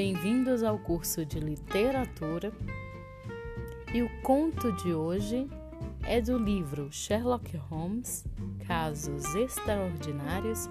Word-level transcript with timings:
bem-vindos 0.00 0.62
ao 0.62 0.78
curso 0.78 1.26
de 1.26 1.38
literatura. 1.38 2.50
E 3.92 4.00
o 4.00 4.08
conto 4.22 4.72
de 4.76 4.94
hoje 4.94 5.46
é 6.04 6.22
do 6.22 6.38
livro 6.38 6.90
Sherlock 6.90 7.54
Holmes 7.68 8.24
Casos 8.66 9.34
Extraordinários 9.34 10.70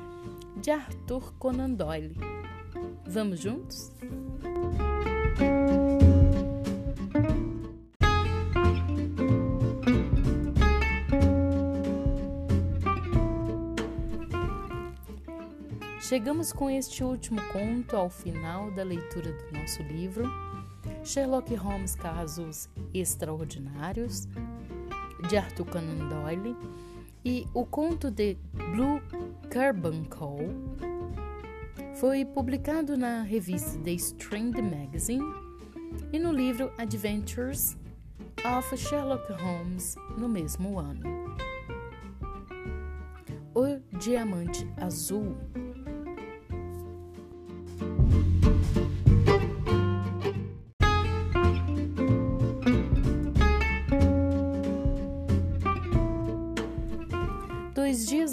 de 0.60 0.71
Arthur 0.71 1.32
Conan 1.34 1.70
Doyle. 1.70 2.16
Vamos 3.05 3.39
juntos? 3.39 3.92
Chegamos 16.09 16.52
com 16.52 16.72
este 16.72 17.04
último 17.04 17.40
conto 17.54 17.95
ao 17.95 18.09
final 18.09 18.72
da 18.72 18.81
leitura 18.81 19.31
do 19.31 19.59
nosso 19.59 19.84
livro, 19.84 20.27
Sherlock 21.04 21.54
Holmes 21.54 21.94
Casos 21.94 22.68
Extraordinários, 22.95 24.27
de 25.30 25.38
Arthur 25.38 25.68
Conan 25.68 26.09
Doyle, 26.09 26.58
e 27.23 27.45
o 27.54 27.63
conto 27.63 28.09
de 28.09 28.35
Blue 28.73 28.99
Carbuncle 29.52 30.49
foi 31.94 32.26
publicado 32.26 32.98
na 32.98 33.21
revista 33.21 33.77
The 33.77 33.91
Strand 33.91 34.55
Magazine 34.63 35.32
e 36.12 36.18
no 36.18 36.34
livro 36.34 36.73
Adventures 36.80 37.77
of 38.57 38.76
Sherlock 38.76 39.32
Holmes 39.34 39.96
no 40.18 40.27
mesmo 40.27 40.80
ano. 40.80 41.04
O 43.54 43.80
Diamante 43.99 44.68
Azul 44.76 45.38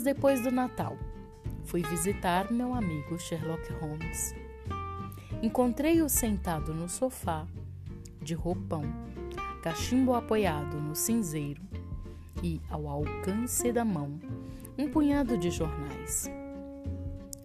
depois 0.07 0.41
do 0.41 0.53
Natal, 0.53 0.97
fui 1.65 1.83
visitar 1.83 2.53
meu 2.53 2.73
amigo 2.73 3.19
Sherlock 3.19 3.73
Holmes. 3.73 4.37
Encontrei-o 5.43 6.09
sentado 6.09 6.73
no 6.73 6.89
sofá, 6.89 7.45
de 8.23 8.33
roupão, 8.33 8.85
cachimbo 9.65 10.15
apoiado 10.15 10.77
no 10.77 10.95
cinzeiro 10.95 11.61
e, 12.41 12.61
ao 12.71 12.87
alcance 12.87 13.73
da 13.73 13.85
mão, 13.85 14.21
um 14.79 14.89
punhado 14.89 15.37
de 15.37 15.51
jornais. 15.51 16.31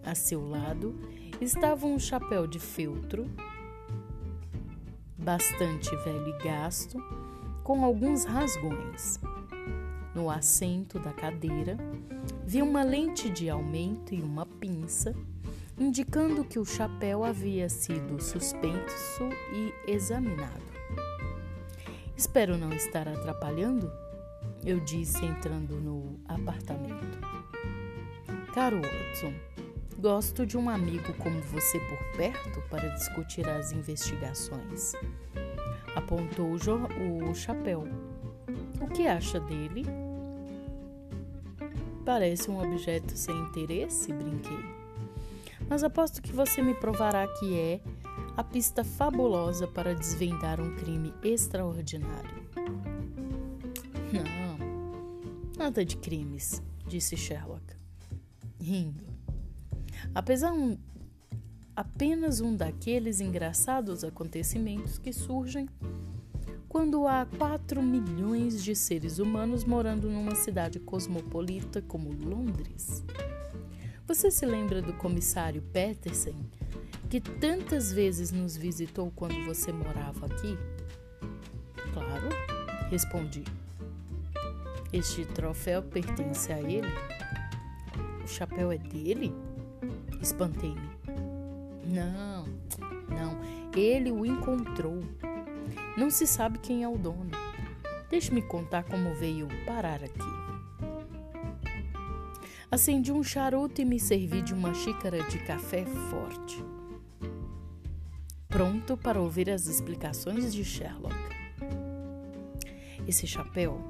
A 0.06 0.14
seu 0.14 0.48
lado 0.48 0.94
estava 1.42 1.88
um 1.88 1.98
chapéu 1.98 2.46
de 2.46 2.60
feltro, 2.60 3.28
bastante 5.18 5.90
velho 5.96 6.28
e 6.28 6.44
gasto, 6.44 7.04
com 7.64 7.84
alguns 7.84 8.24
rasgões. 8.24 9.20
No 10.14 10.30
assento 10.30 11.00
da 11.00 11.14
cadeira, 11.14 11.78
vi 12.52 12.62
uma 12.62 12.84
lente 12.84 13.30
de 13.30 13.50
aumento 13.50 14.14
e 14.14 14.22
uma 14.22 14.46
pinça, 14.46 15.16
indicando 15.80 16.44
que 16.44 16.60
o 16.60 16.66
chapéu 16.66 17.24
havia 17.24 17.70
sido 17.70 18.22
suspenso 18.22 19.30
e 19.54 19.74
examinado. 19.90 20.62
Espero 22.14 22.58
não 22.58 22.74
estar 22.74 23.08
atrapalhando, 23.08 23.90
eu 24.66 24.82
disse 24.82 25.26
entrando 25.26 25.80
no 25.80 26.20
apartamento. 26.28 27.20
Caro 28.54 28.82
Watson, 28.82 29.34
gosto 29.98 30.46
de 30.46 30.58
um 30.58 30.70
amigo 30.70 31.14
como 31.20 31.40
você 31.40 31.80
por 31.80 32.18
perto 32.18 32.62
para 32.70 32.90
discutir 32.90 33.48
as 33.48 33.72
investigações. 33.72 34.92
Apontou 35.96 36.52
o 36.52 37.34
chapéu. 37.34 37.88
O 38.82 38.88
que 38.88 39.08
acha 39.08 39.40
dele? 39.40 40.01
Parece 42.06 42.50
um 42.50 42.60
objeto 42.60 43.16
sem 43.16 43.38
interesse, 43.38 44.12
brinquei. 44.12 44.58
Mas 45.70 45.84
aposto 45.84 46.22
que 46.22 46.34
você 46.34 46.62
me 46.62 46.74
provará 46.74 47.28
que 47.28 47.58
é 47.58 47.80
a 48.36 48.44
pista 48.44 48.84
fabulosa 48.84 49.68
para 49.68 49.94
desvendar 49.94 50.60
um 50.60 50.76
crime 50.76 51.14
extraordinário. 51.24 52.42
Não, 54.12 54.58
nada 55.58 55.86
de 55.86 55.96
crimes, 55.96 56.62
disse 56.88 57.16
Sherlock, 57.16 57.64
rindo. 58.60 59.06
Apesar 60.14 60.52
um, 60.52 60.78
apenas 61.76 62.42
um 62.42 62.56
daqueles 62.56 63.22
engraçados 63.22 64.04
acontecimentos 64.04 64.98
que 64.98 65.14
surgem 65.14 65.70
quando 66.72 67.06
há 67.06 67.28
4 67.38 67.84
milhões 67.84 68.64
de 68.64 68.74
seres 68.74 69.20
humanos 69.20 69.66
morando 69.66 70.10
numa 70.10 70.36
cidade 70.36 70.80
cosmopolita 70.80 71.82
como 71.82 72.14
Londres. 72.14 73.04
Você 74.08 74.32
se 74.32 74.46
lembra 74.46 74.82
do 74.82 74.94
comissário 74.94 75.62
Peterson, 75.74 76.34
que 77.10 77.20
tantas 77.20 77.92
vezes 77.92 78.32
nos 78.32 78.56
visitou 78.56 79.12
quando 79.14 79.44
você 79.44 79.74
morava 79.74 80.28
aqui? 80.28 80.58
Claro, 81.92 82.30
respondi. 82.90 83.44
Este 84.94 85.26
troféu 85.26 85.84
pertence 85.84 86.54
a 86.54 86.62
ele? 86.62 86.88
O 88.24 88.28
chapéu 88.30 88.72
é 88.72 88.78
dele? 88.78 89.36
Espantei-me. 90.22 90.90
Não, 91.86 92.46
não, 93.10 93.38
ele 93.76 94.10
o 94.10 94.26
encontrou 94.26 95.04
não 95.98 96.10
se 96.10 96.26
sabe 96.26 96.60
quem 96.60 96.84
é 96.84 96.88
o 96.88 96.98
dono. 96.98 97.32
Deixe-me 98.10 98.42
contar 98.42 98.84
como 98.84 99.14
veio 99.16 99.48
parar 99.66 100.04
aqui. 100.04 100.42
Acendi 102.70 103.12
um 103.12 103.24
charuto 103.24 103.82
e 103.82 103.86
me 103.86 104.00
servi 104.00 104.42
de 104.42 104.54
uma 104.54 104.74
xícara 104.74 105.22
de 105.24 105.40
café 105.40 105.86
forte. 106.10 106.64
Pronto 108.48 108.96
para 108.96 109.20
ouvir 109.20 109.50
as 109.50 109.68
explicações 109.68 110.54
de 110.54 110.64
Sherlock. 110.64 111.16
Esse 113.08 113.28
chapéu 113.28 113.82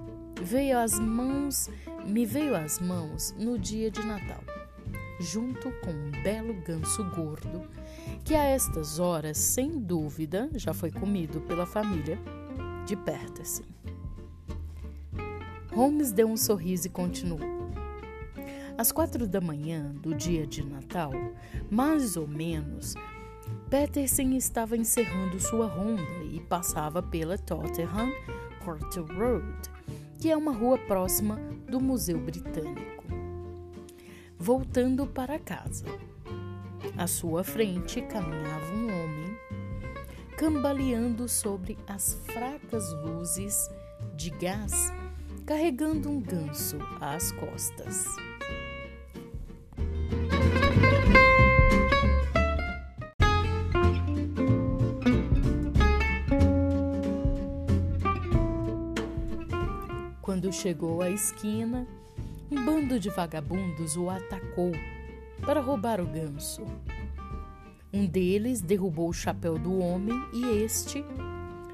veio 0.41 0.79
às 0.79 0.97
mãos, 0.97 1.69
me 2.05 2.25
veio 2.25 2.55
às 2.55 2.79
mãos 2.79 3.35
no 3.37 3.57
dia 3.59 3.91
de 3.91 4.03
Natal, 4.03 4.43
junto 5.19 5.71
com 5.81 5.91
um 5.91 6.11
belo 6.23 6.53
ganso 6.61 7.03
gordo 7.11 7.67
que 8.31 8.35
a 8.37 8.45
estas 8.45 8.97
horas, 8.97 9.37
sem 9.37 9.77
dúvida, 9.77 10.49
já 10.53 10.73
foi 10.73 10.89
comido 10.89 11.41
pela 11.41 11.65
família 11.65 12.17
de 12.85 12.95
Peterson. 12.95 13.65
Holmes 15.73 16.13
deu 16.13 16.29
um 16.29 16.37
sorriso 16.37 16.87
e 16.87 16.89
continuou. 16.89 17.41
Às 18.77 18.89
quatro 18.89 19.27
da 19.27 19.41
manhã 19.41 19.91
do 20.01 20.15
dia 20.15 20.47
de 20.47 20.65
Natal, 20.65 21.11
mais 21.69 22.15
ou 22.15 22.25
menos, 22.25 22.93
Peterson 23.69 24.31
estava 24.37 24.77
encerrando 24.77 25.37
sua 25.37 25.67
ronda 25.67 26.23
e 26.31 26.39
passava 26.39 27.03
pela 27.03 27.37
Tottenham 27.37 28.13
Court 28.63 28.95
Road, 29.13 29.45
que 30.17 30.31
é 30.31 30.37
uma 30.37 30.53
rua 30.53 30.77
próxima 30.77 31.35
do 31.69 31.81
Museu 31.81 32.17
Britânico. 32.17 33.03
Voltando 34.39 35.05
para 35.05 35.37
casa, 35.37 35.83
à 36.97 37.07
sua 37.07 37.43
frente 37.43 38.01
caminhava 38.01 38.73
um 38.73 38.85
homem, 38.85 39.37
cambaleando 40.37 41.27
sobre 41.27 41.77
as 41.87 42.13
fracas 42.25 42.91
luzes 43.03 43.69
de 44.15 44.29
gás, 44.31 44.91
carregando 45.45 46.09
um 46.09 46.19
ganso 46.19 46.77
às 46.99 47.31
costas. 47.31 48.05
Quando 60.21 60.51
chegou 60.53 61.01
à 61.01 61.09
esquina, 61.09 61.85
um 62.49 62.65
bando 62.65 62.99
de 62.99 63.09
vagabundos 63.09 63.95
o 63.97 64.09
atacou 64.09 64.71
para 65.45 65.61
roubar 65.61 65.99
o 65.99 66.05
ganso. 66.05 66.65
Um 67.93 68.05
deles 68.05 68.61
derrubou 68.61 69.09
o 69.09 69.13
chapéu 69.13 69.57
do 69.57 69.79
homem 69.79 70.15
e 70.33 70.63
este, 70.63 71.03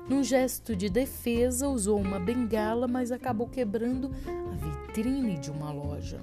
num 0.10 0.24
gesto 0.24 0.76
de 0.76 0.90
defesa, 0.90 1.68
usou 1.68 2.00
uma 2.00 2.20
bengala, 2.20 2.88
mas 2.88 3.12
acabou 3.12 3.48
quebrando 3.48 4.10
a 4.26 4.56
vitrine 4.56 5.38
de 5.38 5.52
uma 5.52 5.72
loja. 5.72 6.20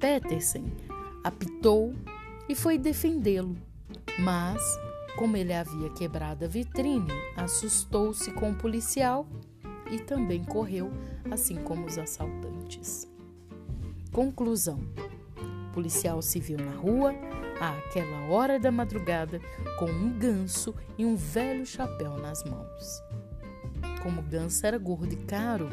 Peterson 0.00 0.64
apitou 1.22 1.94
e 2.48 2.54
foi 2.54 2.78
defendê-lo, 2.78 3.56
mas, 4.18 4.60
como 5.16 5.36
ele 5.36 5.52
havia 5.52 5.90
quebrado 5.90 6.44
a 6.44 6.48
vitrine, 6.48 7.12
assustou-se 7.36 8.32
com 8.32 8.50
o 8.50 8.56
policial 8.56 9.26
e 9.90 9.98
também 9.98 10.42
correu, 10.42 10.90
assim 11.30 11.56
como 11.62 11.86
os 11.86 11.98
assaltantes. 11.98 13.06
Conclusão: 14.10 14.80
policial 15.72 16.20
civil 16.22 16.58
na 16.58 16.72
rua, 16.72 17.14
àquela 17.60 18.26
hora 18.28 18.58
da 18.58 18.70
madrugada 18.70 19.40
com 19.78 19.86
um 19.86 20.10
ganso 20.18 20.74
e 20.98 21.04
um 21.04 21.16
velho 21.16 21.64
chapéu 21.64 22.16
nas 22.18 22.44
mãos. 22.44 23.02
Como 24.02 24.20
o 24.20 24.24
ganso 24.24 24.66
era 24.66 24.78
gordo 24.78 25.12
e 25.12 25.16
caro, 25.16 25.68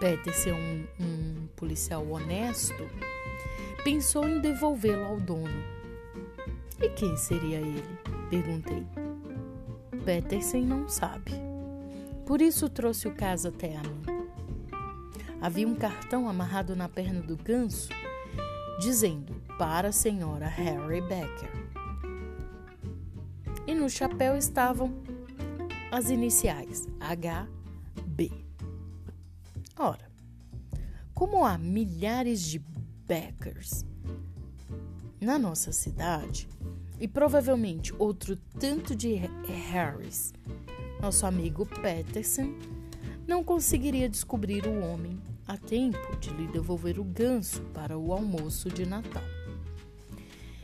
Peterson, 0.00 0.54
um, 0.54 0.86
um 1.00 1.48
policial 1.56 2.06
honesto, 2.08 2.88
pensou 3.82 4.28
em 4.28 4.40
devolvê-lo 4.40 5.04
ao 5.04 5.20
dono. 5.20 5.64
E 6.80 6.88
quem 6.90 7.16
seria 7.16 7.58
ele? 7.58 7.98
Perguntei. 8.30 8.86
Peterson 10.04 10.60
não 10.60 10.88
sabe. 10.88 11.32
Por 12.24 12.40
isso 12.40 12.68
trouxe 12.68 13.08
o 13.08 13.14
caso 13.14 13.48
até 13.48 13.76
a 13.76 13.82
mim. 13.82 14.02
Havia 15.40 15.66
um 15.66 15.74
cartão 15.74 16.28
amarrado 16.28 16.76
na 16.76 16.88
perna 16.88 17.20
do 17.20 17.36
ganso, 17.36 17.88
dizendo 18.78 19.34
para 19.58 19.88
a 19.88 19.92
senhora 19.92 20.46
Harry 20.46 21.00
Becker. 21.00 21.50
E 23.66 23.74
no 23.74 23.90
chapéu 23.90 24.36
estavam 24.36 24.94
as 25.90 26.10
iniciais 26.10 26.86
HB. 27.00 28.30
Ora, 29.76 30.08
como 31.12 31.44
há 31.44 31.58
milhares 31.58 32.40
de 32.40 32.60
Beckers 33.06 33.84
na 35.20 35.38
nossa 35.38 35.72
cidade 35.72 36.48
e 37.00 37.08
provavelmente 37.08 37.92
outro 37.98 38.36
tanto 38.58 38.94
de 38.94 39.14
Harrys, 39.72 40.32
nosso 41.00 41.26
amigo 41.26 41.66
Peterson 41.66 42.54
não 43.26 43.42
conseguiria 43.42 44.08
descobrir 44.08 44.66
o 44.66 44.80
homem 44.80 45.20
a 45.48 45.56
tempo 45.56 46.16
de 46.20 46.30
lhe 46.30 46.46
devolver 46.46 47.00
o 47.00 47.04
ganso 47.04 47.62
para 47.74 47.98
o 47.98 48.12
almoço 48.12 48.68
de 48.68 48.86
Natal. 48.86 49.22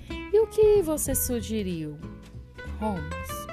E 0.09 0.39
o 0.39 0.47
que 0.47 0.83
você 0.83 1.15
sugeriu, 1.15 1.99
Holmes? 2.79 3.47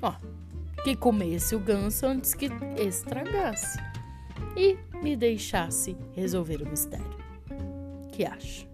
Ó, 0.00 0.12
oh, 0.14 0.82
que 0.82 0.94
comesse 0.94 1.54
o 1.54 1.58
ganso 1.58 2.06
antes 2.06 2.32
que 2.32 2.48
estragasse 2.78 3.78
e 4.56 4.78
me 5.02 5.16
deixasse 5.16 5.96
resolver 6.14 6.62
o 6.62 6.68
mistério. 6.68 7.16
Que 8.12 8.24
acha? 8.24 8.66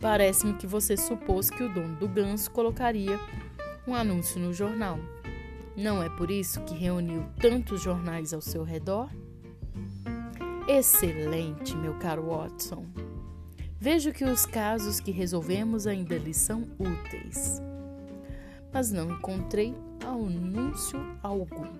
Parece-me 0.00 0.54
que 0.54 0.66
você 0.66 0.96
supôs 0.96 1.50
que 1.50 1.62
o 1.62 1.72
dono 1.72 1.96
do 1.96 2.08
ganso 2.08 2.50
colocaria 2.50 3.18
um 3.86 3.94
anúncio 3.94 4.40
no 4.40 4.52
jornal. 4.52 4.98
Não 5.76 6.02
é 6.02 6.08
por 6.08 6.30
isso 6.30 6.60
que 6.62 6.74
reuniu 6.74 7.24
tantos 7.40 7.82
jornais 7.82 8.32
ao 8.32 8.40
seu 8.40 8.62
redor? 8.62 9.08
Excelente, 10.68 11.74
meu 11.74 11.94
caro 11.94 12.26
Watson. 12.26 12.84
Vejo 13.80 14.12
que 14.12 14.22
os 14.22 14.44
casos 14.44 15.00
que 15.00 15.10
resolvemos 15.10 15.86
ainda 15.86 16.18
lhe 16.18 16.34
são 16.34 16.68
úteis. 16.78 17.62
Mas 18.70 18.92
não 18.92 19.12
encontrei 19.12 19.74
anúncio 20.04 21.00
algum. 21.22 21.72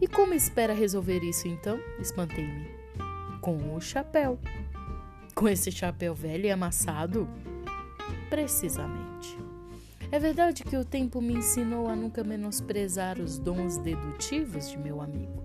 E 0.00 0.08
como 0.08 0.32
espera 0.32 0.72
resolver 0.72 1.22
isso 1.22 1.46
então? 1.46 1.78
Espantei-me. 1.98 2.70
Com 3.42 3.74
o 3.74 3.80
chapéu. 3.82 4.38
Com 5.34 5.46
esse 5.46 5.70
chapéu 5.70 6.14
velho 6.14 6.46
e 6.46 6.50
amassado? 6.50 7.28
Precisamente. 8.30 9.36
É 10.10 10.18
verdade 10.18 10.64
que 10.64 10.76
o 10.76 10.86
tempo 10.86 11.20
me 11.20 11.34
ensinou 11.34 11.86
a 11.86 11.94
nunca 11.94 12.24
menosprezar 12.24 13.20
os 13.20 13.38
dons 13.38 13.76
dedutivos 13.76 14.70
de 14.70 14.78
meu 14.78 15.02
amigo. 15.02 15.44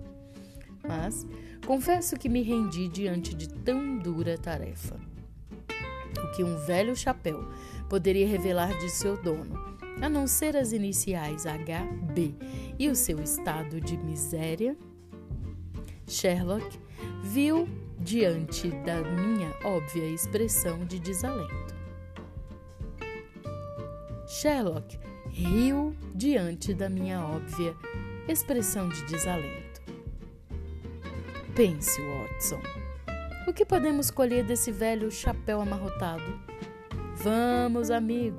Mas 0.86 1.26
confesso 1.66 2.16
que 2.16 2.28
me 2.28 2.42
rendi 2.42 2.88
diante 2.88 3.34
de 3.34 3.48
tão 3.48 3.98
dura 3.98 4.38
tarefa. 4.38 4.98
O 6.22 6.30
que 6.30 6.44
um 6.44 6.56
velho 6.64 6.94
chapéu 6.94 7.44
poderia 7.88 8.26
revelar 8.26 8.72
de 8.78 8.88
seu 8.88 9.20
dono 9.20 9.76
a 10.00 10.08
não 10.08 10.26
ser 10.26 10.56
as 10.56 10.72
iniciais 10.72 11.44
HB 11.44 12.34
e 12.78 12.88
o 12.88 12.94
seu 12.94 13.20
estado 13.20 13.80
de 13.80 13.96
miséria? 13.96 14.76
Sherlock 16.06 16.78
viu 17.22 17.68
diante 17.98 18.70
da 18.70 19.02
minha 19.02 19.52
óbvia 19.64 20.08
expressão 20.08 20.84
de 20.84 21.00
desalento. 21.00 21.74
Sherlock 24.28 24.98
riu 25.30 25.96
diante 26.14 26.72
da 26.72 26.88
minha 26.88 27.20
óbvia 27.20 27.74
expressão 28.28 28.88
de 28.88 29.04
desalento. 29.06 29.65
Pense, 31.56 31.98
Watson. 32.02 32.60
O 33.48 33.52
que 33.54 33.64
podemos 33.64 34.10
colher 34.10 34.44
desse 34.44 34.70
velho 34.70 35.10
chapéu 35.10 35.58
amarrotado? 35.58 36.38
Vamos, 37.14 37.90
amigo. 37.90 38.38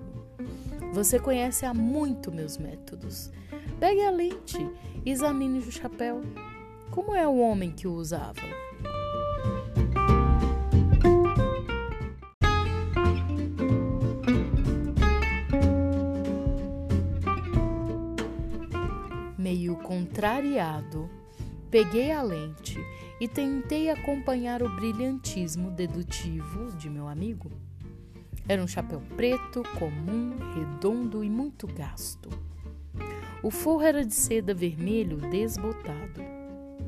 Você 0.94 1.20
conhece 1.20 1.66
há 1.66 1.74
muito 1.74 2.32
meus 2.32 2.60
métodos. 2.60 3.32
Pegue 3.80 4.04
a 4.04 4.12
lente 4.12 4.60
e 5.04 5.10
examine 5.10 5.58
o 5.58 5.72
chapéu. 5.72 6.22
Como 6.92 7.16
é 7.16 7.28
o 7.28 7.40
homem 7.40 7.72
que 7.72 7.88
o 7.88 7.94
usava? 7.94 8.36
Meio 19.36 19.76
contrariado, 19.78 21.10
peguei 21.72 22.12
a 22.12 22.22
lente 22.22 22.78
e 23.20 23.28
tentei 23.28 23.90
acompanhar 23.90 24.62
o 24.62 24.70
brilhantismo 24.76 25.72
dedutivo 25.72 26.72
de 26.78 26.90
meu 26.90 27.08
amigo. 27.08 27.52
Era 28.48 28.64
um 28.64 28.68
chapéu 28.68 29.02
preto, 29.16 29.64
comum, 29.78 30.36
redondo 30.56 31.24
e 31.24 31.30
muito 31.30 31.68
gasto. 31.68 32.30
O 33.44 33.52
forro 33.52 33.82
era 33.82 34.06
de 34.06 34.14
seda 34.14 34.54
vermelho 34.54 35.18
desbotado. 35.18 36.22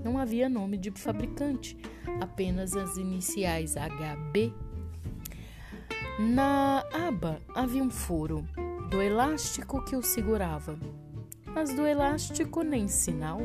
Não 0.03 0.17
havia 0.17 0.47
nome 0.47 0.77
de 0.77 0.91
fabricante, 0.91 1.77
apenas 2.21 2.75
as 2.75 2.97
iniciais 2.97 3.75
HB. 3.75 4.53
Na 6.19 6.83
aba 6.93 7.41
havia 7.53 7.83
um 7.83 7.89
furo 7.89 8.47
do 8.89 9.01
elástico 9.01 9.83
que 9.83 9.95
o 9.95 10.01
segurava, 10.01 10.79
mas 11.45 11.73
do 11.73 11.85
elástico 11.85 12.63
nem 12.63 12.87
sinal. 12.87 13.39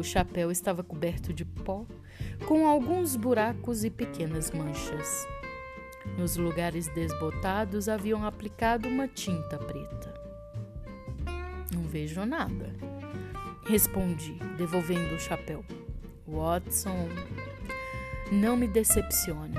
O 0.00 0.02
chapéu 0.02 0.50
estava 0.50 0.82
coberto 0.82 1.30
de 1.30 1.44
pó, 1.44 1.84
com 2.46 2.66
alguns 2.66 3.16
buracos 3.16 3.84
e 3.84 3.90
pequenas 3.90 4.50
manchas. 4.50 5.28
Nos 6.16 6.38
lugares 6.38 6.88
desbotados 6.88 7.86
haviam 7.86 8.24
aplicado 8.24 8.88
uma 8.88 9.06
tinta 9.06 9.58
preta. 9.58 10.14
Não 11.74 11.82
vejo 11.82 12.24
nada, 12.24 12.74
respondi, 13.66 14.38
devolvendo 14.56 15.16
o 15.16 15.20
chapéu. 15.20 15.62
Watson, 16.26 17.06
não 18.32 18.56
me 18.56 18.66
decepcione. 18.66 19.58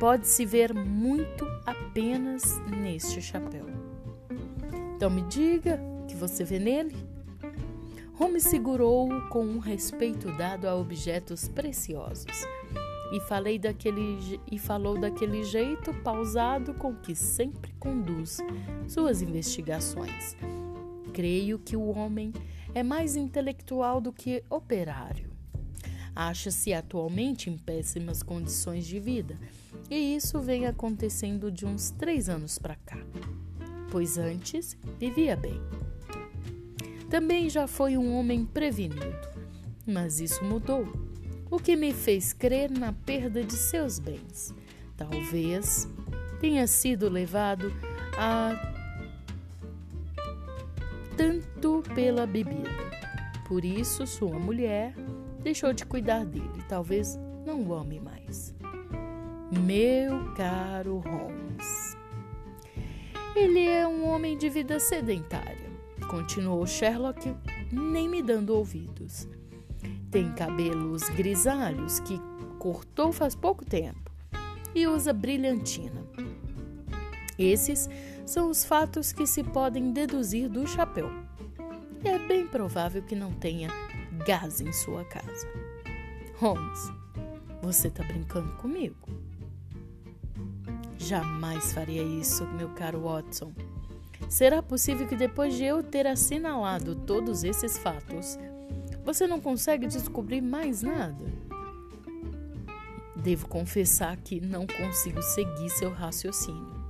Pode-se 0.00 0.44
ver 0.44 0.74
muito 0.74 1.46
apenas 1.64 2.58
neste 2.66 3.22
chapéu. 3.22 3.66
Então 4.96 5.08
me 5.08 5.22
diga 5.22 5.80
o 6.02 6.06
que 6.08 6.16
você 6.16 6.42
vê 6.42 6.58
nele. 6.58 7.09
Holmes 8.20 8.42
segurou-o 8.42 9.28
com 9.30 9.42
um 9.46 9.58
respeito 9.58 10.30
dado 10.36 10.68
a 10.68 10.76
objetos 10.76 11.48
preciosos 11.48 12.46
e 13.10 13.18
falei 13.20 13.58
daquele 13.58 14.38
e 14.52 14.58
falou 14.58 15.00
daquele 15.00 15.42
jeito 15.42 15.94
pausado 16.04 16.74
com 16.74 16.94
que 16.94 17.14
sempre 17.14 17.72
conduz 17.80 18.36
suas 18.86 19.22
investigações. 19.22 20.36
Creio 21.14 21.58
que 21.58 21.74
o 21.74 21.86
homem 21.86 22.30
é 22.74 22.82
mais 22.82 23.16
intelectual 23.16 24.02
do 24.02 24.12
que 24.12 24.44
operário. 24.50 25.30
Acha-se 26.14 26.74
atualmente 26.74 27.48
em 27.48 27.56
péssimas 27.56 28.22
condições 28.22 28.84
de 28.84 29.00
vida, 29.00 29.38
e 29.88 30.14
isso 30.14 30.38
vem 30.40 30.66
acontecendo 30.66 31.50
de 31.50 31.64
uns 31.64 31.88
três 31.88 32.28
anos 32.28 32.58
para 32.58 32.74
cá, 32.74 32.98
pois 33.90 34.18
antes 34.18 34.76
vivia 34.98 35.34
bem. 35.34 35.58
Também 37.10 37.50
já 37.50 37.66
foi 37.66 37.98
um 37.98 38.16
homem 38.16 38.44
prevenido, 38.44 39.28
mas 39.84 40.20
isso 40.20 40.44
mudou 40.44 40.86
o 41.50 41.58
que 41.58 41.74
me 41.74 41.92
fez 41.92 42.32
crer 42.32 42.70
na 42.70 42.92
perda 42.92 43.42
de 43.42 43.54
seus 43.54 43.98
bens. 43.98 44.54
Talvez 44.96 45.88
tenha 46.40 46.66
sido 46.66 47.08
levado 47.08 47.72
a 48.16 48.52
tanto 51.16 51.82
pela 51.94 52.26
bebida. 52.26 52.70
Por 53.46 53.64
isso, 53.64 54.06
sua 54.06 54.38
mulher 54.38 54.94
deixou 55.42 55.72
de 55.72 55.84
cuidar 55.84 56.24
dele. 56.24 56.64
Talvez 56.68 57.18
não 57.44 57.62
o 57.62 57.74
ame 57.74 57.98
mais. 57.98 58.54
Meu 59.50 60.32
caro 60.34 60.98
Holmes. 60.98 61.96
Ele 63.34 63.66
é 63.66 63.86
um 63.86 64.08
homem 64.08 64.36
de 64.36 64.48
vida 64.48 64.78
sedentária, 64.78 65.69
continuou 66.10 66.66
Sherlock, 66.66 67.32
nem 67.70 68.08
me 68.08 68.20
dando 68.20 68.50
ouvidos. 68.56 69.28
Tem 70.10 70.32
cabelos 70.32 71.08
grisalhos 71.10 72.00
que 72.00 72.20
cortou 72.58 73.12
faz 73.12 73.36
pouco 73.36 73.64
tempo. 73.64 74.10
e 74.74 74.86
usa 74.86 75.12
brilhantina. 75.12 76.04
Esses 77.38 77.88
são 78.24 78.50
os 78.50 78.64
fatos 78.64 79.12
que 79.12 79.26
se 79.26 79.42
podem 79.42 79.92
deduzir 79.92 80.48
do 80.48 80.66
chapéu. 80.66 81.10
É 82.04 82.18
bem 82.18 82.46
provável 82.46 83.02
que 83.02 83.14
não 83.14 83.32
tenha 83.32 83.68
gás 84.26 84.60
em 84.60 84.72
sua 84.72 85.04
casa. 85.04 85.48
Holmes, 86.38 86.92
você 87.62 87.88
está 87.88 88.04
brincando 88.04 88.52
comigo? 88.56 89.08
Jamais 90.98 91.72
faria 91.72 92.02
isso, 92.02 92.46
meu 92.46 92.68
caro 92.70 93.02
Watson. 93.02 93.52
Será 94.28 94.62
possível 94.62 95.06
que 95.06 95.16
depois 95.16 95.54
de 95.54 95.64
eu 95.64 95.82
ter 95.82 96.06
assinalado 96.06 96.94
todos 96.94 97.42
esses 97.44 97.76
fatos, 97.78 98.38
você 99.04 99.26
não 99.26 99.40
consegue 99.40 99.86
descobrir 99.86 100.40
mais 100.40 100.82
nada? 100.82 101.24
Devo 103.16 103.48
confessar 103.48 104.16
que 104.16 104.40
não 104.40 104.66
consigo 104.66 105.20
seguir 105.22 105.68
seu 105.70 105.90
raciocínio. 105.90 106.80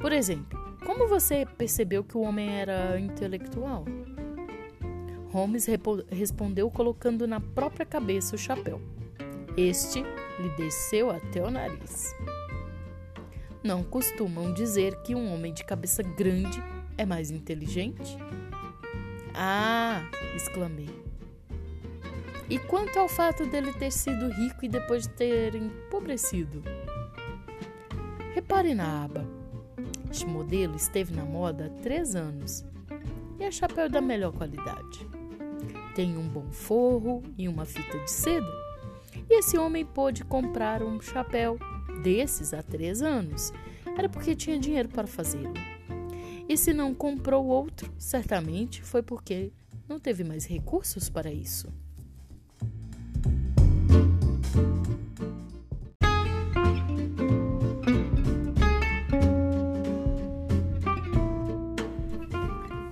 Por 0.00 0.12
exemplo, 0.12 0.58
como 0.84 1.08
você 1.08 1.44
percebeu 1.58 2.02
que 2.02 2.16
o 2.16 2.22
homem 2.22 2.48
era 2.58 2.98
intelectual? 2.98 3.84
Holmes 5.32 5.66
respondeu 6.10 6.70
colocando 6.70 7.26
na 7.26 7.40
própria 7.40 7.86
cabeça 7.86 8.34
o 8.34 8.38
chapéu. 8.38 8.80
Este 9.56 10.02
lhe 10.02 10.48
desceu 10.56 11.10
até 11.10 11.42
o 11.42 11.50
nariz. 11.50 12.14
Não 13.62 13.82
costumam 13.82 14.54
dizer 14.54 14.96
que 15.02 15.14
um 15.14 15.32
homem 15.34 15.52
de 15.52 15.64
cabeça 15.64 16.02
grande 16.02 16.62
é 16.96 17.04
mais 17.04 17.30
inteligente? 17.30 18.16
Ah! 19.34 20.02
exclamei. 20.34 20.88
E 22.48 22.58
quanto 22.58 22.98
ao 22.98 23.08
fato 23.08 23.46
dele 23.46 23.72
ter 23.74 23.92
sido 23.92 24.28
rico 24.28 24.64
e 24.64 24.68
depois 24.68 25.06
de 25.06 25.10
ter 25.10 25.54
empobrecido? 25.54 26.62
Repare 28.34 28.74
na 28.74 29.04
aba. 29.04 29.26
Este 30.10 30.26
modelo 30.26 30.74
esteve 30.74 31.14
na 31.14 31.24
moda 31.24 31.66
há 31.66 31.82
três 31.82 32.16
anos 32.16 32.64
e 33.38 33.44
é 33.44 33.50
chapéu 33.50 33.88
da 33.88 34.00
melhor 34.00 34.32
qualidade. 34.32 35.06
Tem 35.94 36.16
um 36.16 36.26
bom 36.26 36.50
forro 36.50 37.22
e 37.36 37.46
uma 37.46 37.64
fita 37.64 37.98
de 37.98 38.10
seda. 38.10 38.50
E 39.28 39.38
esse 39.38 39.56
homem 39.58 39.84
pôde 39.84 40.24
comprar 40.24 40.82
um 40.82 41.00
chapéu 41.00 41.58
desses 42.02 42.54
há 42.54 42.62
três 42.62 43.02
anos. 43.02 43.52
Era 43.96 44.08
porque 44.08 44.34
tinha 44.34 44.58
dinheiro 44.58 44.88
para 44.88 45.06
fazê-lo. 45.06 45.54
E 46.48 46.56
se 46.56 46.72
não 46.72 46.94
comprou 46.94 47.46
outro, 47.46 47.92
certamente 47.98 48.82
foi 48.82 49.02
porque 49.02 49.52
não 49.88 49.98
teve 49.98 50.24
mais 50.24 50.44
recursos 50.46 51.08
para 51.08 51.32
isso. 51.32 51.68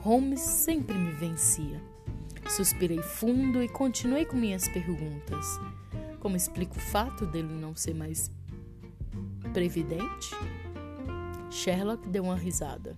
Holmes 0.00 0.40
sempre 0.40 0.96
me 0.96 1.12
vencia. 1.12 1.82
Suspirei 2.48 3.02
fundo 3.02 3.62
e 3.62 3.68
continuei 3.68 4.24
com 4.24 4.36
minhas 4.36 4.66
perguntas. 4.66 5.46
Como 6.18 6.34
explico 6.34 6.76
o 6.76 6.80
fato 6.80 7.26
dele 7.26 7.52
não 7.52 7.76
ser 7.76 7.94
mais 7.94 8.30
previdente? 9.58 10.36
Sherlock 11.50 12.08
deu 12.08 12.22
uma 12.22 12.36
risada. 12.36 12.94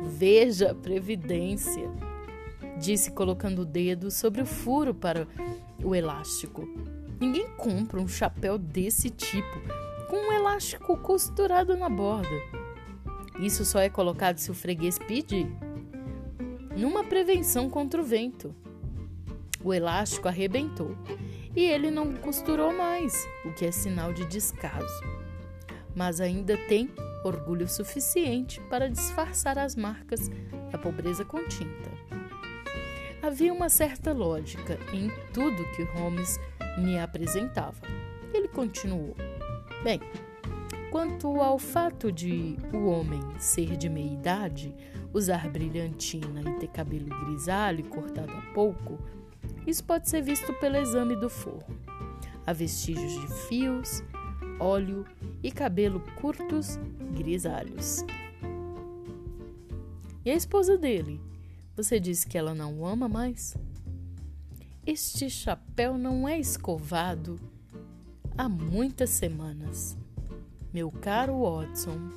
Veja 0.00 0.70
a 0.70 0.74
previdência, 0.76 1.90
disse 2.78 3.10
colocando 3.10 3.62
o 3.62 3.64
dedo 3.64 4.12
sobre 4.12 4.42
o 4.42 4.46
furo 4.46 4.94
para 4.94 5.26
o 5.82 5.92
elástico. 5.92 6.68
Ninguém 7.20 7.48
compra 7.56 8.00
um 8.00 8.06
chapéu 8.06 8.56
desse 8.56 9.10
tipo 9.10 9.58
com 10.08 10.16
um 10.28 10.32
elástico 10.32 10.96
costurado 10.98 11.76
na 11.76 11.88
borda. 11.88 12.40
Isso 13.40 13.64
só 13.64 13.80
é 13.80 13.88
colocado 13.88 14.38
se 14.38 14.52
o 14.52 14.54
freguês 14.54 15.00
pedir 15.00 15.48
numa 16.76 17.02
prevenção 17.02 17.68
contra 17.68 18.00
o 18.00 18.04
vento. 18.04 18.54
O 19.64 19.74
elástico 19.74 20.28
arrebentou 20.28 20.96
e 21.56 21.64
ele 21.64 21.90
não 21.90 22.14
costurou 22.14 22.72
mais, 22.72 23.26
o 23.44 23.52
que 23.52 23.64
é 23.64 23.72
sinal 23.72 24.12
de 24.12 24.24
descaso. 24.26 25.13
Mas 25.94 26.20
ainda 26.20 26.56
tem 26.68 26.90
orgulho 27.24 27.68
suficiente 27.68 28.60
para 28.68 28.90
disfarçar 28.90 29.58
as 29.58 29.76
marcas 29.76 30.28
da 30.70 30.78
pobreza 30.78 31.24
com 31.24 31.46
tinta. 31.46 31.90
Havia 33.22 33.52
uma 33.52 33.68
certa 33.68 34.12
lógica 34.12 34.78
em 34.92 35.10
tudo 35.32 35.64
que 35.74 35.82
Holmes 35.82 36.38
me 36.76 36.98
apresentava. 36.98 37.80
Ele 38.34 38.48
continuou: 38.48 39.16
Bem, 39.82 40.00
quanto 40.90 41.40
ao 41.40 41.58
fato 41.58 42.12
de 42.12 42.58
o 42.72 42.86
homem 42.86 43.20
ser 43.38 43.76
de 43.76 43.88
meia 43.88 44.12
idade, 44.12 44.74
usar 45.12 45.48
brilhantina 45.48 46.42
e 46.42 46.58
ter 46.58 46.68
cabelo 46.68 47.08
grisalho 47.24 47.84
cortado 47.84 48.32
a 48.32 48.52
pouco, 48.52 48.98
isso 49.66 49.82
pode 49.84 50.10
ser 50.10 50.20
visto 50.20 50.52
pelo 50.54 50.76
exame 50.76 51.16
do 51.16 51.30
forro. 51.30 51.74
Há 52.46 52.52
vestígios 52.52 53.12
de 53.12 53.28
fios, 53.48 54.02
óleo 54.60 55.04
e 55.42 55.50
cabelo 55.50 56.00
curtos 56.20 56.78
grisalhos. 57.16 58.04
E 60.24 60.30
a 60.30 60.34
esposa 60.34 60.78
dele? 60.78 61.20
Você 61.76 61.98
disse 62.00 62.26
que 62.26 62.38
ela 62.38 62.54
não 62.54 62.80
o 62.80 62.86
ama 62.86 63.08
mais? 63.08 63.56
Este 64.86 65.28
chapéu 65.28 65.98
não 65.98 66.28
é 66.28 66.38
escovado 66.38 67.38
há 68.36 68.48
muitas 68.48 69.10
semanas. 69.10 69.96
Meu 70.72 70.90
caro 70.90 71.42
Watson, 71.42 72.10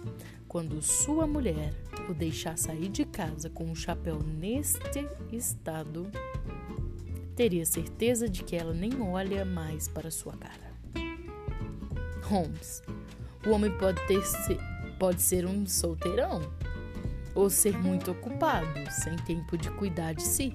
quando 0.47 0.81
sua 0.81 1.27
mulher 1.27 1.73
o 2.09 2.13
deixar 2.13 2.57
sair 2.57 2.89
de 2.89 3.05
casa 3.05 3.49
com 3.49 3.65
um 3.65 3.75
chapéu 3.75 4.19
neste 4.21 5.07
estado, 5.31 6.09
teria 7.35 7.65
certeza 7.65 8.27
de 8.27 8.43
que 8.43 8.55
ela 8.55 8.73
nem 8.73 9.01
olha 9.01 9.45
mais 9.45 9.87
para 9.87 10.09
sua 10.09 10.33
cara. 10.33 10.66
Holmes, 12.29 12.83
o 13.45 13.51
homem 13.51 13.71
pode, 13.77 14.05
ter, 14.05 14.21
pode 14.99 15.21
ser 15.21 15.45
um 15.45 15.65
solteirão 15.65 16.41
ou 17.33 17.49
ser 17.49 17.77
muito 17.77 18.11
ocupado, 18.11 18.67
sem 18.91 19.15
tempo 19.17 19.57
de 19.57 19.69
cuidar 19.71 20.13
de 20.13 20.23
si. 20.23 20.53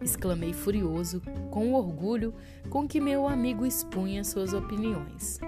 Exclamei 0.00 0.54
furioso 0.54 1.20
com 1.50 1.72
o 1.72 1.76
orgulho 1.76 2.32
com 2.70 2.88
que 2.88 3.00
meu 3.00 3.28
amigo 3.28 3.66
expunha 3.66 4.24
suas 4.24 4.54
opiniões. 4.54 5.38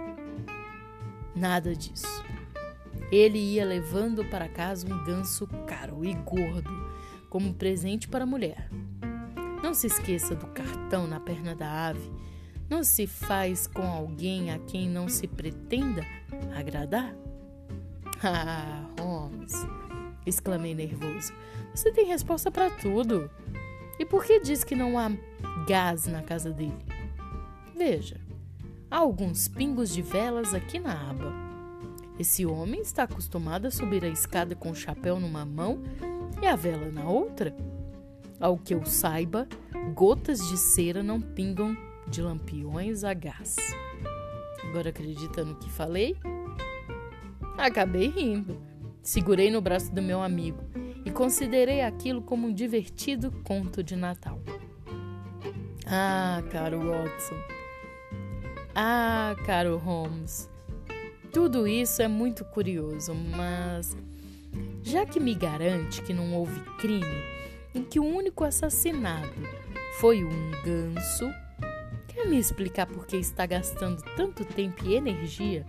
Nada 1.34 1.74
disso. 1.74 2.22
Ele 3.10 3.38
ia 3.38 3.64
levando 3.64 4.24
para 4.26 4.48
casa 4.48 4.86
um 4.86 5.04
ganso 5.04 5.46
caro 5.66 6.04
e 6.04 6.12
gordo, 6.12 6.70
como 7.30 7.54
presente 7.54 8.06
para 8.08 8.24
a 8.24 8.26
mulher. 8.26 8.68
Não 9.62 9.72
se 9.72 9.86
esqueça 9.86 10.34
do 10.34 10.46
cartão 10.48 11.06
na 11.06 11.20
perna 11.20 11.54
da 11.54 11.88
ave. 11.88 12.10
Não 12.72 12.82
se 12.82 13.06
faz 13.06 13.66
com 13.66 13.82
alguém 13.82 14.50
a 14.50 14.58
quem 14.58 14.88
não 14.88 15.06
se 15.06 15.28
pretenda 15.28 16.06
agradar? 16.56 17.14
Ah, 18.24 18.86
Holmes, 19.00 19.52
exclamei 20.24 20.74
nervoso. 20.74 21.34
Você 21.74 21.90
tem 21.90 22.06
resposta 22.06 22.52
para 22.52 22.70
tudo. 22.70 23.28
E 23.98 24.06
por 24.06 24.24
que 24.24 24.38
diz 24.38 24.62
que 24.62 24.76
não 24.76 24.96
há 24.96 25.10
gás 25.66 26.06
na 26.06 26.22
casa 26.22 26.50
dele? 26.50 26.86
Veja, 27.76 28.20
há 28.88 28.98
alguns 28.98 29.48
pingos 29.48 29.90
de 29.90 30.00
velas 30.02 30.54
aqui 30.54 30.78
na 30.78 31.10
aba. 31.10 31.32
Esse 32.16 32.46
homem 32.46 32.80
está 32.80 33.02
acostumado 33.02 33.66
a 33.66 33.72
subir 33.72 34.04
a 34.04 34.08
escada 34.08 34.54
com 34.54 34.70
o 34.70 34.76
chapéu 34.76 35.18
numa 35.18 35.44
mão 35.44 35.82
e 36.40 36.46
a 36.46 36.54
vela 36.54 36.92
na 36.92 37.04
outra. 37.04 37.54
Ao 38.38 38.56
que 38.56 38.72
eu 38.72 38.86
saiba, 38.86 39.48
gotas 39.94 40.38
de 40.48 40.56
cera 40.56 41.02
não 41.02 41.20
pingam 41.20 41.76
de 42.06 42.22
lampiões 42.22 43.04
a 43.04 43.14
gás. 43.14 43.56
Agora 44.64 44.90
acredita 44.90 45.44
no 45.44 45.54
que 45.56 45.70
falei? 45.70 46.16
Acabei 47.58 48.08
rindo. 48.08 48.60
Segurei 49.02 49.50
no 49.50 49.60
braço 49.60 49.92
do 49.92 50.00
meu 50.00 50.22
amigo 50.22 50.62
e 51.04 51.10
considerei 51.10 51.82
aquilo 51.82 52.22
como 52.22 52.46
um 52.46 52.52
divertido 52.52 53.32
conto 53.42 53.82
de 53.82 53.96
Natal. 53.96 54.40
Ah, 55.86 56.42
caro 56.50 56.78
Watson. 56.80 57.36
Ah, 58.74 59.34
caro 59.44 59.76
Holmes. 59.78 60.48
Tudo 61.32 61.66
isso 61.66 62.00
é 62.00 62.08
muito 62.08 62.44
curioso, 62.44 63.14
mas 63.14 63.96
já 64.82 65.04
que 65.04 65.18
me 65.18 65.34
garante 65.34 66.02
que 66.02 66.12
não 66.12 66.34
houve 66.34 66.60
crime 66.78 67.22
em 67.74 67.82
que 67.82 67.98
o 67.98 68.04
único 68.04 68.44
assassinado 68.44 69.32
foi 69.98 70.24
um 70.24 70.50
ganso, 70.64 71.30
quer 72.22 72.28
me 72.28 72.38
explicar 72.38 72.86
por 72.86 73.04
que 73.04 73.16
está 73.16 73.46
gastando 73.46 74.00
tanto 74.16 74.44
tempo 74.44 74.84
e 74.84 74.94
energia 74.94 75.66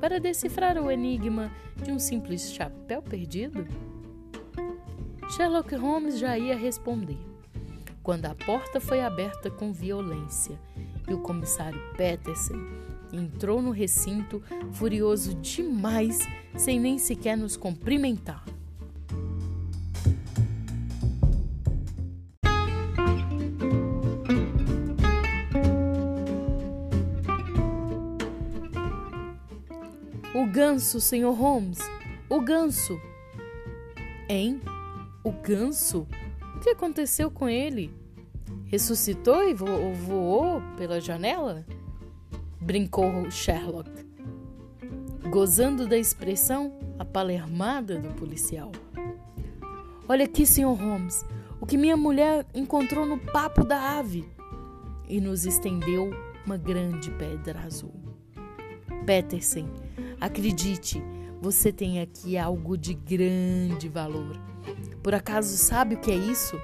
para 0.00 0.20
decifrar 0.20 0.78
o 0.78 0.90
enigma 0.90 1.50
de 1.82 1.90
um 1.90 1.98
simples 1.98 2.52
chapéu 2.52 3.02
perdido? 3.02 3.66
Sherlock 5.30 5.74
Holmes 5.74 6.18
já 6.18 6.38
ia 6.38 6.56
responder, 6.56 7.18
quando 8.02 8.26
a 8.26 8.34
porta 8.34 8.80
foi 8.80 9.00
aberta 9.00 9.50
com 9.50 9.72
violência 9.72 10.58
e 11.08 11.12
o 11.12 11.18
comissário 11.18 11.80
Peterson 11.96 12.64
entrou 13.12 13.60
no 13.60 13.72
recinto, 13.72 14.40
furioso 14.72 15.34
demais, 15.34 16.20
sem 16.56 16.78
nem 16.78 16.96
sequer 16.96 17.36
nos 17.36 17.56
cumprimentar. 17.56 18.44
Ganso, 30.58 31.00
Sr. 31.00 31.32
Holmes. 31.32 31.78
O 32.28 32.40
ganso. 32.40 33.00
Hein? 34.28 34.60
O 35.22 35.30
ganso? 35.30 36.04
O 36.56 36.58
que 36.58 36.70
aconteceu 36.70 37.30
com 37.30 37.48
ele? 37.48 37.94
Ressuscitou 38.64 39.48
e 39.48 39.54
vo 39.54 39.92
voou 39.92 40.60
pela 40.76 41.00
janela? 41.00 41.64
Brincou 42.60 43.30
Sherlock, 43.30 43.88
gozando 45.30 45.86
da 45.86 45.96
expressão 45.96 46.76
apalermada 46.98 48.00
do 48.00 48.12
policial. 48.14 48.72
Olha 50.08 50.24
aqui, 50.24 50.44
Sr. 50.44 50.74
Holmes, 50.74 51.24
o 51.60 51.66
que 51.66 51.78
minha 51.78 51.96
mulher 51.96 52.44
encontrou 52.52 53.06
no 53.06 53.16
papo 53.16 53.62
da 53.62 53.96
ave. 53.96 54.28
E 55.08 55.20
nos 55.20 55.46
estendeu 55.46 56.10
uma 56.44 56.56
grande 56.56 57.12
pedra 57.12 57.60
azul. 57.60 57.94
Peterson, 59.06 59.68
acredite, 60.20 61.02
você 61.40 61.72
tem 61.72 62.00
aqui 62.00 62.36
algo 62.36 62.76
de 62.76 62.94
grande 62.94 63.88
valor. 63.88 64.36
Por 65.02 65.14
acaso 65.14 65.56
sabe 65.56 65.94
o 65.94 66.00
que 66.00 66.10
é 66.10 66.16
isso? 66.16 66.60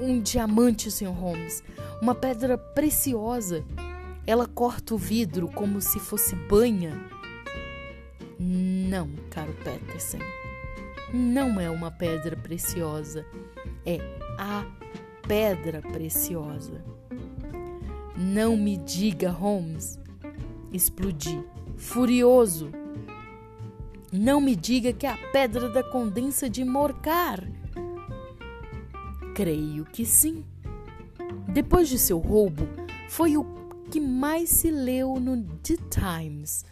Um 0.00 0.20
diamante, 0.20 0.90
Sr. 0.90 1.08
Holmes. 1.08 1.62
Uma 2.00 2.14
pedra 2.14 2.56
preciosa. 2.56 3.64
Ela 4.26 4.46
corta 4.46 4.94
o 4.94 4.98
vidro 4.98 5.48
como 5.48 5.80
se 5.80 5.98
fosse 5.98 6.34
banha. 6.34 6.92
Não, 8.38 9.10
caro 9.30 9.52
Peterson. 9.64 10.18
Não 11.12 11.60
é 11.60 11.68
uma 11.70 11.90
pedra 11.90 12.36
preciosa. 12.36 13.26
É 13.84 13.98
a 14.38 14.64
pedra 15.26 15.82
preciosa. 15.82 16.82
Não 18.16 18.56
me 18.56 18.76
diga, 18.76 19.30
Holmes. 19.30 19.98
Explodi, 20.72 21.44
furioso. 21.76 22.70
Não 24.12 24.40
me 24.40 24.56
diga 24.56 24.92
que 24.92 25.06
é 25.06 25.10
a 25.10 25.30
pedra 25.32 25.68
da 25.68 25.82
condensa 25.82 26.48
de 26.48 26.64
Morcar. 26.64 27.46
Creio 29.34 29.84
que 29.84 30.04
sim. 30.04 30.44
Depois 31.48 31.88
de 31.88 31.98
seu 31.98 32.18
roubo, 32.18 32.68
foi 33.08 33.36
o 33.36 33.44
que 33.90 34.00
mais 34.00 34.50
se 34.50 34.70
leu 34.70 35.18
no 35.18 35.42
The 35.42 35.76
Times, 35.90 36.64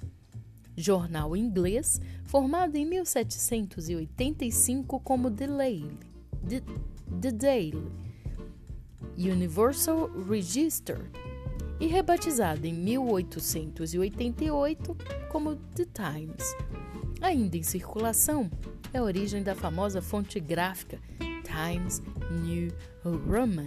jornal 0.76 1.37
inglês 1.37 2.00
formado 2.28 2.76
em 2.76 2.85
1785 2.85 5.00
como 5.00 5.31
The 5.31 5.47
Daily, 5.47 5.99
The, 6.47 6.62
The 7.21 7.33
Daily 7.33 7.90
Universal 9.17 10.11
Register 10.28 11.11
e 11.81 11.87
rebatizado 11.87 12.67
em 12.67 12.73
1888 12.73 14.97
como 15.29 15.57
The 15.57 15.85
Times 15.85 16.57
ainda 17.21 17.57
em 17.57 17.63
circulação, 17.63 18.51
é 18.93 18.99
a 18.99 19.03
origem 19.03 19.43
da 19.43 19.55
famosa 19.55 20.01
fonte 20.01 20.41
gráfica 20.41 20.99
Times 21.45 22.03
New 22.31 22.73
Roman. 23.05 23.67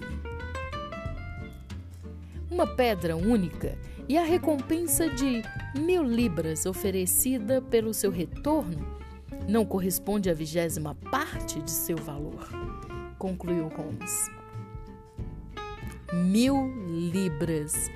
Uma 2.50 2.68
pedra 2.68 3.16
única 3.16 3.78
e 4.10 4.18
a 4.18 4.24
recompensa 4.24 5.10
de 5.10 5.42
mil 5.80 6.04
libras 6.04 6.66
oferecida 6.66 7.62
pelo 7.62 7.94
seu 7.94 8.12
retorno 8.12 9.00
não 9.48 9.66
corresponde 9.66 10.30
à 10.30 10.34
vigésima 10.34 10.96
parte 11.10 11.62
de 11.62 11.72
seu 11.72 11.98
valor, 11.98 12.50
concluiu 13.18 13.70
Holmes. 13.70 14.41
Mil 16.14 16.74
libras! 16.90 17.90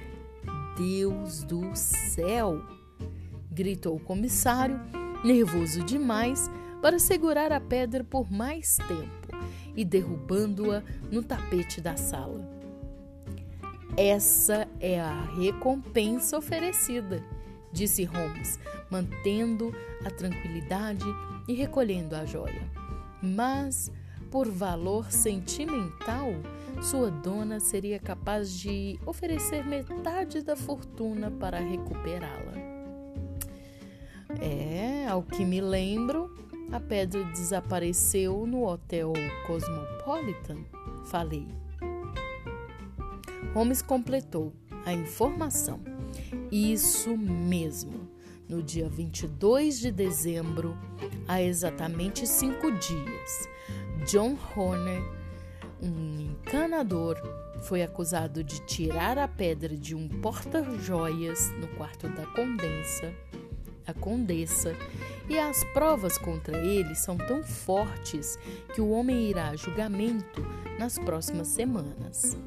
Deus 0.78 1.44
do 1.44 1.76
céu! 1.76 2.62
gritou 3.52 3.98
o 3.98 4.00
comissário 4.00 4.80
nervoso 5.22 5.84
demais 5.84 6.50
para 6.82 6.98
segurar 6.98 7.52
a 7.52 7.60
pedra 7.60 8.06
por 8.06 8.32
mais 8.32 8.78
tempo 8.88 9.38
e 9.76 9.84
derrubando-a 9.84 10.82
no 11.12 11.22
tapete 11.22 11.82
da 11.82 11.98
sala. 11.98 12.50
Essa 13.98 14.66
é 14.80 14.98
a 14.98 15.24
recompensa 15.38 16.38
oferecida, 16.38 17.22
disse 17.74 18.06
Holmes, 18.06 18.58
mantendo 18.90 19.76
a 20.06 20.10
tranquilidade 20.10 21.04
e 21.50 21.54
recolhendo 21.54 22.16
a 22.16 22.26
joia. 22.26 22.62
Mas, 23.22 23.92
por 24.32 24.48
valor 24.50 25.12
sentimental, 25.12 26.34
sua 26.82 27.10
dona 27.10 27.60
seria 27.60 28.00
capaz 28.00 28.52
de 28.52 29.00
oferecer 29.06 29.66
metade 29.66 30.42
da 30.42 30.56
fortuna 30.56 31.32
para 31.32 31.60
recuperá-la. 31.60 32.54
É, 34.42 35.08
ao 35.08 35.24
que 35.24 35.46
me 35.46 35.62
lembro, 35.62 36.34
a 36.72 36.80
pedra 36.80 37.24
desapareceu 37.26 38.46
no 38.46 38.66
Hotel 38.66 39.14
Cosmopolitan. 39.46 40.58
Falei. 41.06 41.48
Holmes 43.54 43.82
completou 43.82 44.54
a 44.86 44.94
informação. 44.94 45.80
Isso 46.52 47.18
mesmo. 47.18 48.10
No 48.48 48.62
dia 48.62 48.88
22 48.88 49.80
de 49.80 49.92
dezembro, 49.92 50.78
há 51.28 51.42
exatamente 51.42 52.28
cinco 52.28 52.72
dias, 52.74 53.50
John 54.06 54.38
Horner, 54.56 55.02
um 55.82 56.20
encanador, 56.20 57.16
foi 57.64 57.82
acusado 57.84 58.44
de 58.44 58.60
tirar 58.66 59.18
a 59.18 59.28
pedra 59.28 59.76
de 59.76 59.96
um 59.96 60.08
porta-joias 60.08 61.52
no 61.60 61.68
quarto 61.70 62.08
da 62.10 62.26
condensa 62.28 63.14
a 63.88 63.94
condessa, 63.94 64.76
e 65.30 65.38
as 65.38 65.64
provas 65.66 66.18
contra 66.18 66.58
ele 66.58 66.96
são 66.96 67.18
tão 67.18 67.44
fortes 67.44 68.38
que 68.74 68.82
o 68.82 68.90
homem 68.90 69.30
irá 69.30 69.50
a 69.50 69.56
julgamento 69.56 70.46
nas 70.80 70.98
próximas 70.98 71.48
semanas. 71.48 72.38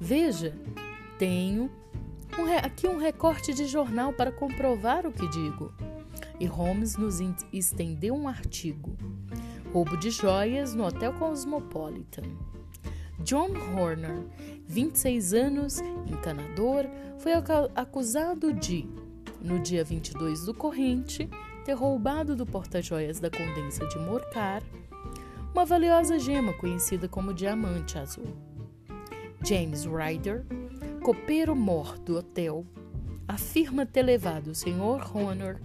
Veja, 0.00 0.54
tenho 1.18 1.70
aqui 2.58 2.86
um 2.86 2.98
recorte 2.98 3.54
de 3.54 3.66
jornal 3.66 4.12
para 4.12 4.32
comprovar 4.32 5.06
o 5.06 5.12
que 5.12 5.28
digo. 5.28 5.72
E 6.38 6.46
Holmes 6.46 6.96
nos 6.96 7.18
estendeu 7.52 8.14
um 8.14 8.28
artigo 8.28 8.96
roubo 9.74 9.96
de 9.96 10.08
joias 10.08 10.72
no 10.72 10.86
Hotel 10.86 11.12
Cosmopolitan. 11.14 12.22
John 13.24 13.50
Horner, 13.74 14.24
26 14.68 15.34
anos, 15.34 15.80
encanador, 16.06 16.86
foi 17.18 17.32
acusado 17.74 18.52
de, 18.52 18.88
no 19.40 19.58
dia 19.58 19.82
22 19.82 20.44
do 20.44 20.54
corrente, 20.54 21.28
ter 21.64 21.72
roubado 21.72 22.36
do 22.36 22.46
porta-joias 22.46 23.18
da 23.18 23.28
Condensa 23.28 23.84
de 23.88 23.98
Morcar 23.98 24.62
uma 25.52 25.64
valiosa 25.64 26.20
gema 26.20 26.52
conhecida 26.52 27.08
como 27.08 27.34
diamante 27.34 27.98
azul. 27.98 28.28
James 29.42 29.84
Ryder, 29.84 30.46
copeiro 31.04 31.54
mor 31.54 31.98
do 31.98 32.16
hotel, 32.16 32.64
afirma 33.28 33.84
ter 33.84 34.02
levado 34.02 34.48
o 34.48 34.54
Sr. 34.54 35.14
Horner 35.14 35.60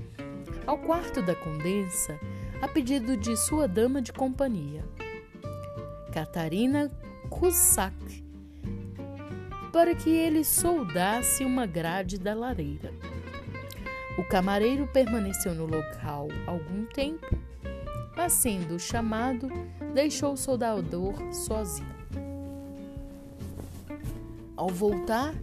ao 0.67 0.77
quarto 0.79 1.21
da 1.21 1.33
Condensa 1.33 2.19
a 2.61 2.67
pedido 2.67 3.15
de 3.15 3.37
sua 3.37 3.65
dama 3.65 4.01
de 4.01 4.11
companhia, 4.11 4.83
Catarina 6.11 6.91
Cusack, 7.29 8.21
para 9.71 9.95
que 9.95 10.09
ele 10.09 10.43
soldasse 10.43 11.45
uma 11.45 11.65
grade 11.65 12.19
da 12.19 12.33
lareira. 12.33 12.91
O 14.17 14.25
camareiro 14.25 14.87
permaneceu 14.87 15.55
no 15.55 15.65
local 15.65 16.27
algum 16.45 16.83
tempo, 16.83 17.33
mas 18.13 18.33
sendo 18.33 18.77
chamado, 18.77 19.47
deixou 19.93 20.33
o 20.33 20.37
soldador 20.37 21.15
sozinho. 21.31 21.98
Ao 24.59 24.67
voltar, 24.67 25.33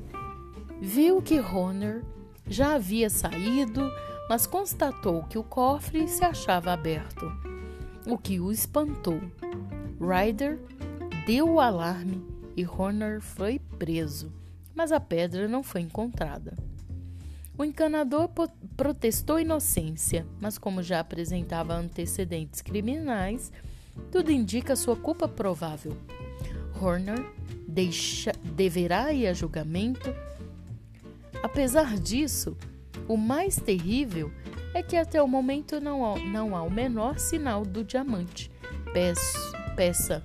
viu 0.79 1.23
que 1.23 1.41
Honor 1.41 2.03
já 2.47 2.75
havia 2.75 3.09
saído 3.09 3.91
mas 4.29 4.47
constatou 4.47 5.23
que 5.25 5.39
o 5.39 5.45
cofre 5.45 6.09
se 6.09 6.25
achava 6.25 6.73
aberto, 6.73 7.33
o 8.07 8.19
que 8.19 8.41
o 8.41 8.51
espantou. 8.51 9.21
Ryder 10.01 10.59
deu 11.27 11.49
o 11.49 11.61
alarme 11.61 12.23
e 12.57 12.67
Horner 12.67 13.21
foi 13.21 13.59
preso, 13.59 14.33
mas 14.75 14.93
a 14.93 15.01
pedra 15.01 15.47
não 15.49 15.63
foi 15.63 15.81
encontrada. 15.81 16.55
O 17.57 17.65
encanador 17.65 18.29
protestou 18.77 19.41
inocência, 19.41 20.27
mas 20.41 20.59
como 20.59 20.83
já 20.83 21.01
apresentava 21.01 21.75
antecedentes 21.75 22.61
criminais, 22.61 23.51
tudo 24.11 24.31
indica 24.31 24.77
sua 24.77 24.97
culpa 24.97 25.27
provável. 25.27 25.97
Horner 26.79 27.25
deixa, 27.77 28.33
deverá 28.43 29.13
ir 29.13 29.27
a 29.27 29.35
julgamento. 29.35 30.15
Apesar 31.43 31.99
disso, 31.99 32.57
o 33.07 33.19
mais 33.19 33.57
terrível 33.57 34.33
é 34.73 34.83
que 34.83 34.97
até 34.97 35.23
o 35.23 35.29
momento 35.29 35.79
não 35.79 36.03
há, 36.03 36.19
não 36.19 36.57
há 36.57 36.63
o 36.63 36.71
menor 36.71 37.19
sinal 37.19 37.67
do 37.67 37.85
diamante, 37.85 38.51
peça, 38.95 39.53
peça 39.77 40.25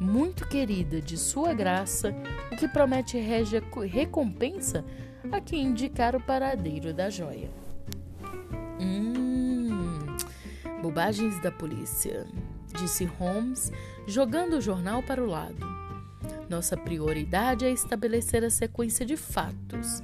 muito 0.00 0.48
querida 0.48 1.02
de 1.02 1.18
sua 1.18 1.52
graça, 1.52 2.14
o 2.50 2.56
que 2.56 2.66
promete 2.66 3.18
recompensa 3.18 4.84
a 5.30 5.38
quem 5.38 5.66
indicar 5.66 6.16
o 6.16 6.20
paradeiro 6.20 6.94
da 6.94 7.10
joia. 7.10 7.50
Hum, 8.80 10.16
bobagens 10.80 11.40
da 11.42 11.52
polícia, 11.52 12.26
disse 12.80 13.04
Holmes, 13.04 13.70
jogando 14.06 14.56
o 14.56 14.60
jornal 14.62 15.02
para 15.02 15.22
o 15.22 15.26
lado. 15.26 15.81
Nossa 16.52 16.76
prioridade 16.76 17.64
é 17.64 17.70
estabelecer 17.70 18.44
a 18.44 18.50
sequência 18.50 19.06
de 19.06 19.16
fatos, 19.16 20.02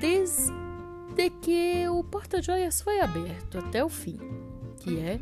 desde 0.00 1.30
que 1.40 1.86
o 1.88 2.02
porta-joias 2.02 2.80
foi 2.80 2.98
aberto 2.98 3.58
até 3.58 3.84
o 3.84 3.88
fim, 3.88 4.18
que 4.78 4.98
é 4.98 5.20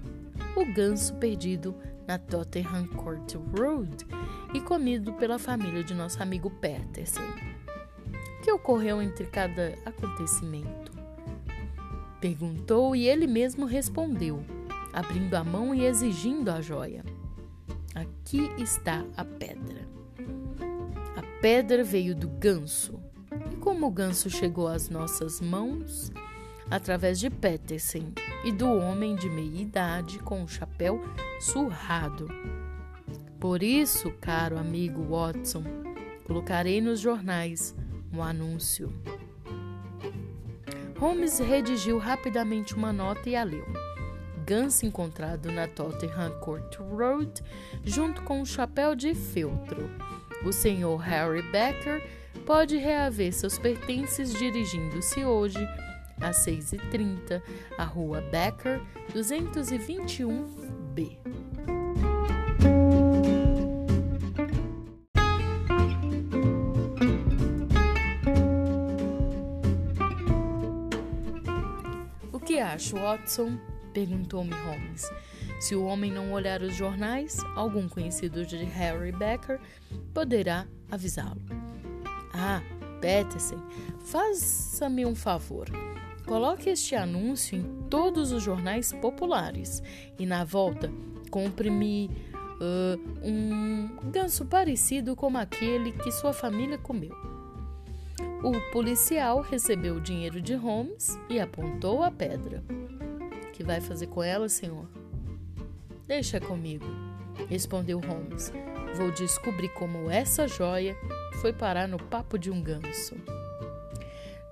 o 0.56 0.64
ganso 0.72 1.14
perdido 1.16 1.76
na 2.08 2.16
Tottenham 2.16 2.86
Court 2.86 3.34
Road 3.54 4.06
e 4.54 4.62
comido 4.62 5.12
pela 5.12 5.38
família 5.38 5.84
de 5.84 5.92
nosso 5.92 6.22
amigo 6.22 6.48
Peterson. 6.48 7.20
O 7.20 8.42
que 8.42 8.50
ocorreu 8.50 9.02
entre 9.02 9.26
cada 9.26 9.74
acontecimento? 9.84 10.90
Perguntou 12.18 12.96
e 12.96 13.06
ele 13.06 13.26
mesmo 13.26 13.66
respondeu, 13.66 14.42
abrindo 14.90 15.34
a 15.34 15.44
mão 15.44 15.74
e 15.74 15.84
exigindo 15.84 16.48
a 16.48 16.62
joia. 16.62 17.04
Aqui 17.94 18.50
está 18.56 19.04
a 19.18 19.24
pedra. 19.24 19.89
Pedra 21.40 21.82
veio 21.82 22.14
do 22.14 22.28
ganso. 22.28 23.00
E 23.50 23.56
como 23.56 23.86
o 23.86 23.90
ganso 23.90 24.28
chegou 24.28 24.68
às 24.68 24.90
nossas 24.90 25.40
mãos? 25.40 26.12
Através 26.70 27.18
de 27.18 27.30
Peterson 27.30 28.12
e 28.44 28.52
do 28.52 28.70
homem 28.70 29.16
de 29.16 29.30
meia 29.30 29.62
idade 29.62 30.18
com 30.18 30.44
o 30.44 30.48
chapéu 30.48 31.00
surrado. 31.40 32.28
Por 33.40 33.62
isso, 33.62 34.12
caro 34.20 34.58
amigo 34.58 35.02
Watson, 35.02 35.64
colocarei 36.26 36.78
nos 36.78 37.00
jornais 37.00 37.74
um 38.12 38.22
anúncio. 38.22 38.92
Holmes 40.98 41.38
redigiu 41.38 41.96
rapidamente 41.96 42.74
uma 42.74 42.92
nota 42.92 43.30
e 43.30 43.34
a 43.34 43.42
leu. 43.42 43.64
Gans 44.44 44.82
encontrado 44.82 45.50
na 45.50 45.66
Tottenham 45.66 46.38
Court 46.40 46.76
Road, 46.76 47.42
junto 47.82 48.20
com 48.22 48.42
um 48.42 48.44
chapéu 48.44 48.94
de 48.94 49.14
feltro. 49.14 49.88
O 50.44 50.52
senhor 50.52 50.98
Harry 50.98 51.42
Becker 51.50 52.00
pode 52.46 52.76
reaver 52.76 53.32
seus 53.32 53.58
pertences 53.58 54.32
dirigindo-se 54.32 55.24
hoje 55.24 55.58
às 56.20 56.44
6h30 56.44 57.42
à 57.78 57.84
Rua 57.84 58.20
Becker, 58.20 58.80
221B. 59.14 61.18
acho, 72.60 72.96
Watson? 72.96 73.58
perguntou-me 73.92 74.52
Holmes. 74.52 75.10
Se 75.60 75.76
o 75.76 75.84
homem 75.84 76.10
não 76.10 76.32
olhar 76.32 76.62
os 76.62 76.74
jornais, 76.74 77.36
algum 77.54 77.86
conhecido 77.86 78.46
de 78.46 78.56
Harry 78.64 79.12
Becker 79.12 79.60
poderá 80.14 80.66
avisá-lo. 80.90 81.42
Ah, 82.32 82.62
Peterson, 83.00 83.62
faça-me 84.00 85.04
um 85.04 85.14
favor. 85.14 85.68
Coloque 86.26 86.70
este 86.70 86.94
anúncio 86.96 87.58
em 87.58 87.88
todos 87.90 88.32
os 88.32 88.42
jornais 88.42 88.92
populares 88.94 89.82
e, 90.18 90.24
na 90.24 90.44
volta, 90.44 90.90
compre-me 91.30 92.10
uh, 92.60 92.98
um 93.22 94.10
ganso 94.10 94.46
parecido 94.46 95.14
como 95.14 95.36
aquele 95.36 95.92
que 95.92 96.10
sua 96.10 96.32
família 96.32 96.78
comeu. 96.78 97.14
O 98.42 98.72
policial 98.72 99.42
recebeu 99.42 99.96
o 99.96 100.00
dinheiro 100.00 100.40
de 100.40 100.54
Holmes 100.54 101.18
e 101.28 101.38
apontou 101.38 102.02
a 102.02 102.10
pedra. 102.10 102.64
Que 103.52 103.62
vai 103.62 103.80
fazer 103.82 104.06
com 104.06 104.22
ela, 104.22 104.48
senhor? 104.48 104.99
Deixa 106.10 106.40
comigo, 106.40 106.84
respondeu 107.48 108.00
Holmes. 108.00 108.52
Vou 108.96 109.12
descobrir 109.12 109.68
como 109.68 110.10
essa 110.10 110.48
joia 110.48 110.96
foi 111.40 111.52
parar 111.52 111.86
no 111.86 111.98
papo 111.98 112.36
de 112.36 112.50
um 112.50 112.60
ganso. 112.60 113.14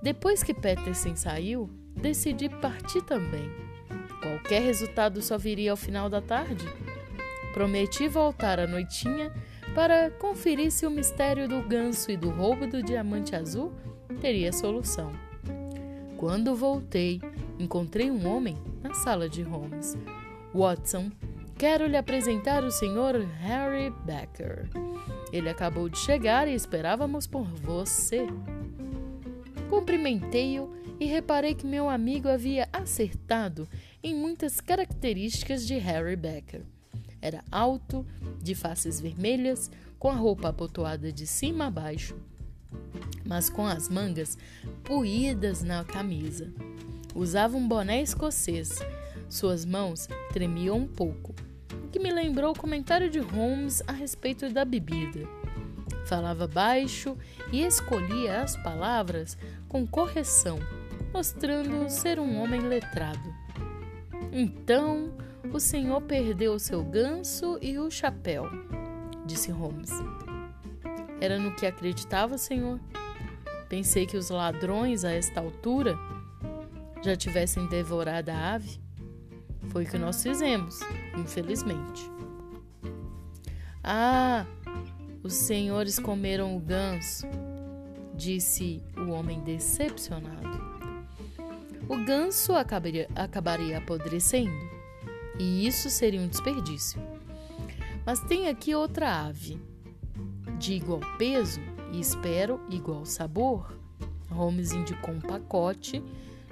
Depois 0.01 0.41
que 0.41 0.53
Peterson 0.53 1.17
saiu, 1.17 1.69
decidi 1.93 2.47
partir 2.47 3.01
também. 3.01 3.51
Qualquer 4.21 4.61
resultado 4.61 5.21
só 5.21 5.37
viria 5.37 5.71
ao 5.71 5.75
final 5.75 6.09
da 6.09 6.21
tarde. 6.21 6.65
Prometi 7.53 8.07
voltar 8.07 8.57
à 8.57 8.65
noitinha 8.65 9.29
para 9.75 10.09
conferir 10.11 10.71
se 10.71 10.87
o 10.87 10.89
mistério 10.89 11.45
do 11.45 11.61
ganso 11.61 12.09
e 12.09 12.15
do 12.15 12.29
roubo 12.29 12.67
do 12.67 12.81
diamante 12.81 13.35
azul 13.35 13.73
teria 14.21 14.53
solução. 14.53 15.11
Quando 16.15 16.55
voltei, 16.55 17.21
encontrei 17.59 18.09
um 18.09 18.25
homem 18.29 18.57
na 18.81 18.93
sala 18.93 19.27
de 19.27 19.41
Holmes. 19.41 19.97
Watson, 20.55 21.11
quero 21.59 21.85
lhe 21.87 21.97
apresentar 21.97 22.63
o 22.63 22.71
Sr. 22.71 23.27
Harry 23.41 23.89
Becker. 24.05 24.69
Ele 25.29 25.49
acabou 25.49 25.89
de 25.89 25.97
chegar 25.97 26.47
e 26.47 26.53
esperávamos 26.53 27.27
por 27.27 27.43
você. 27.43 28.25
Cumprimentei-o 29.69 30.73
e 31.01 31.05
reparei 31.05 31.53
que 31.53 31.67
meu 31.67 31.89
amigo 31.89 32.29
havia 32.29 32.69
acertado 32.71 33.67
em 34.01 34.15
muitas 34.15 34.61
características 34.61 35.67
de 35.67 35.77
Harry 35.77 36.15
Becker. 36.15 36.61
Era 37.21 37.43
alto, 37.51 38.07
de 38.41 38.55
faces 38.55 39.01
vermelhas, 39.01 39.69
com 39.99 40.09
a 40.09 40.15
roupa 40.15 40.47
abotoada 40.47 41.11
de 41.11 41.27
cima 41.27 41.65
a 41.65 41.69
baixo, 41.69 42.15
mas 43.25 43.49
com 43.49 43.67
as 43.67 43.89
mangas 43.89 44.37
puídas 44.81 45.61
na 45.61 45.83
camisa. 45.83 46.53
Usava 47.13 47.57
um 47.57 47.67
boné 47.67 48.01
escocês. 48.01 48.79
Suas 49.27 49.65
mãos 49.65 50.07
tremiam 50.31 50.77
um 50.77 50.87
pouco, 50.87 51.35
que 51.91 51.99
me 51.99 52.11
lembrou 52.11 52.51
o 52.51 52.57
comentário 52.57 53.09
de 53.09 53.19
Holmes 53.19 53.81
a 53.87 53.91
respeito 53.91 54.49
da 54.49 54.63
bebida. 54.63 55.27
Falava 56.05 56.47
baixo 56.47 57.17
e 57.51 57.63
escolhia 57.63 58.41
as 58.41 58.55
palavras 58.57 59.37
com 59.67 59.85
correção, 59.85 60.59
mostrando 61.13 61.89
ser 61.89 62.19
um 62.19 62.41
homem 62.41 62.61
letrado. 62.61 63.33
Então, 64.31 65.13
o 65.51 65.59
senhor 65.59 66.01
perdeu 66.01 66.59
seu 66.59 66.83
ganso 66.83 67.57
e 67.61 67.77
o 67.77 67.89
chapéu, 67.89 68.45
disse 69.25 69.51
Holmes. 69.51 69.91
Era 71.21 71.37
no 71.37 71.55
que 71.55 71.65
acreditava, 71.65 72.37
senhor? 72.37 72.79
Pensei 73.67 74.05
que 74.05 74.17
os 74.17 74.29
ladrões, 74.29 75.03
a 75.03 75.11
esta 75.11 75.39
altura, 75.39 75.97
já 77.03 77.15
tivessem 77.15 77.67
devorado 77.67 78.29
a 78.29 78.53
ave. 78.53 78.79
Foi 79.67 79.83
o 79.83 79.87
que 79.87 79.97
nós 79.97 80.23
fizemos, 80.23 80.79
infelizmente. 81.17 82.09
Ah, 83.83 84.45
os 85.21 85.33
senhores 85.33 85.99
comeram 85.99 86.55
o 86.55 86.59
ganso, 86.59 87.27
disse 88.15 88.81
o 88.97 89.11
homem 89.11 89.41
decepcionado. 89.41 90.49
O 91.87 91.97
ganso 92.05 92.53
acabaria, 92.53 93.09
acabaria 93.15 93.77
apodrecendo 93.77 94.79
e 95.39 95.65
isso 95.65 95.89
seria 95.89 96.21
um 96.21 96.27
desperdício. 96.27 97.01
Mas 98.05 98.19
tem 98.19 98.49
aqui 98.49 98.75
outra 98.75 99.25
ave, 99.27 99.59
de 100.57 100.73
igual 100.73 100.99
peso 101.17 101.61
e 101.91 101.99
espero 101.99 102.59
igual 102.69 103.05
sabor. 103.05 103.77
Holmes 104.29 104.71
indicou 104.71 105.15
um 105.15 105.21
pacote 105.21 106.03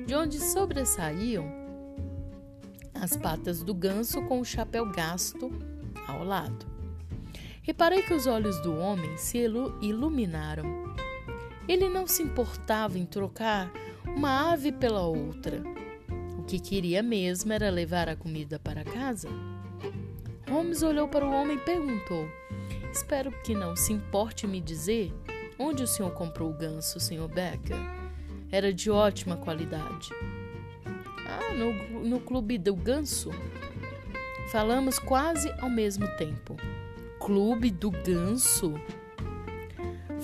de 0.05 0.15
onde 0.15 0.39
sobressaíam 0.39 1.56
as 3.01 3.15
patas 3.15 3.63
do 3.63 3.73
ganso 3.73 4.21
com 4.23 4.39
o 4.39 4.45
chapéu 4.45 4.85
gasto 4.91 5.51
ao 6.07 6.23
lado. 6.23 6.65
Reparei 7.61 8.01
que 8.01 8.13
os 8.13 8.27
olhos 8.27 8.59
do 8.61 8.77
homem 8.77 9.17
se 9.17 9.37
iluminaram. 9.81 10.95
Ele 11.67 11.89
não 11.89 12.07
se 12.07 12.23
importava 12.23 12.97
em 12.97 13.05
trocar 13.05 13.71
uma 14.05 14.51
ave 14.51 14.71
pela 14.71 15.01
outra 15.01 15.61
que 16.47 16.59
queria 16.59 17.03
mesmo 17.03 17.51
era 17.51 17.69
levar 17.69 18.07
a 18.07 18.15
comida 18.15 18.57
para 18.57 18.83
casa? 18.85 19.27
Holmes 20.49 20.81
olhou 20.81 21.07
para 21.09 21.25
o 21.25 21.31
homem 21.31 21.57
e 21.57 21.61
perguntou: 21.61 22.25
Espero 22.91 23.31
que 23.43 23.53
não 23.53 23.75
se 23.75 23.91
importe 23.91 24.47
me 24.47 24.61
dizer 24.61 25.13
onde 25.59 25.83
o 25.83 25.87
senhor 25.87 26.11
comprou 26.11 26.49
o 26.49 26.57
ganso, 26.57 26.99
Sr. 27.01 27.27
Becker. 27.27 27.75
era 28.49 28.71
de 28.73 28.89
ótima 28.89 29.35
qualidade. 29.35 30.09
Ah, 31.27 31.53
no, 31.53 31.73
no 32.03 32.19
Clube 32.21 32.57
do 32.57 32.75
Ganso. 32.75 33.31
Falamos 34.51 34.97
quase 34.97 35.51
ao 35.59 35.69
mesmo 35.69 36.07
tempo. 36.15 36.55
Clube 37.19 37.69
do 37.69 37.91
Ganso? 37.91 38.73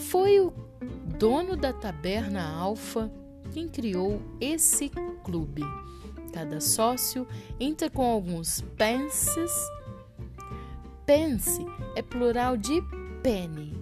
Foi 0.09 0.39
o 0.39 0.53
dono 1.19 1.57
da 1.57 1.73
taberna 1.73 2.41
Alfa 2.41 3.11
quem 3.51 3.67
criou 3.67 4.21
esse 4.41 4.89
clube. 5.23 5.61
Cada 6.33 6.59
sócio 6.59 7.27
entra 7.59 7.89
com 7.89 8.03
alguns 8.03 8.61
pences. 8.75 9.51
Pence 11.05 11.63
é 11.95 12.01
plural 12.01 12.57
de 12.57 12.81
penny, 13.21 13.77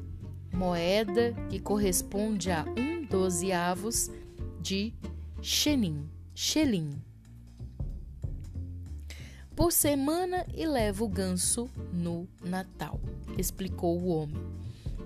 moeda 0.51 1.34
que 1.49 1.60
corresponde 1.60 2.51
a 2.51 2.65
um 2.77 3.05
dozeavos 3.05 4.12
de 4.60 4.93
shenin, 5.41 6.10
shelim. 6.34 7.01
Por 9.62 9.71
semana 9.71 10.43
e 10.56 10.65
leva 10.65 11.04
o 11.04 11.08
ganso 11.08 11.69
no 11.93 12.28
Natal, 12.43 13.00
explicou 13.38 13.95
o 14.02 14.08
homem, 14.08 14.41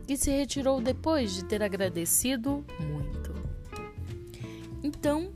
que 0.07 0.15
se 0.15 0.31
retirou 0.31 0.79
depois 0.79 1.33
de 1.33 1.43
ter 1.43 1.61
agradecido 1.61 2.63
muito. 2.79 3.35
Então, 4.81 5.29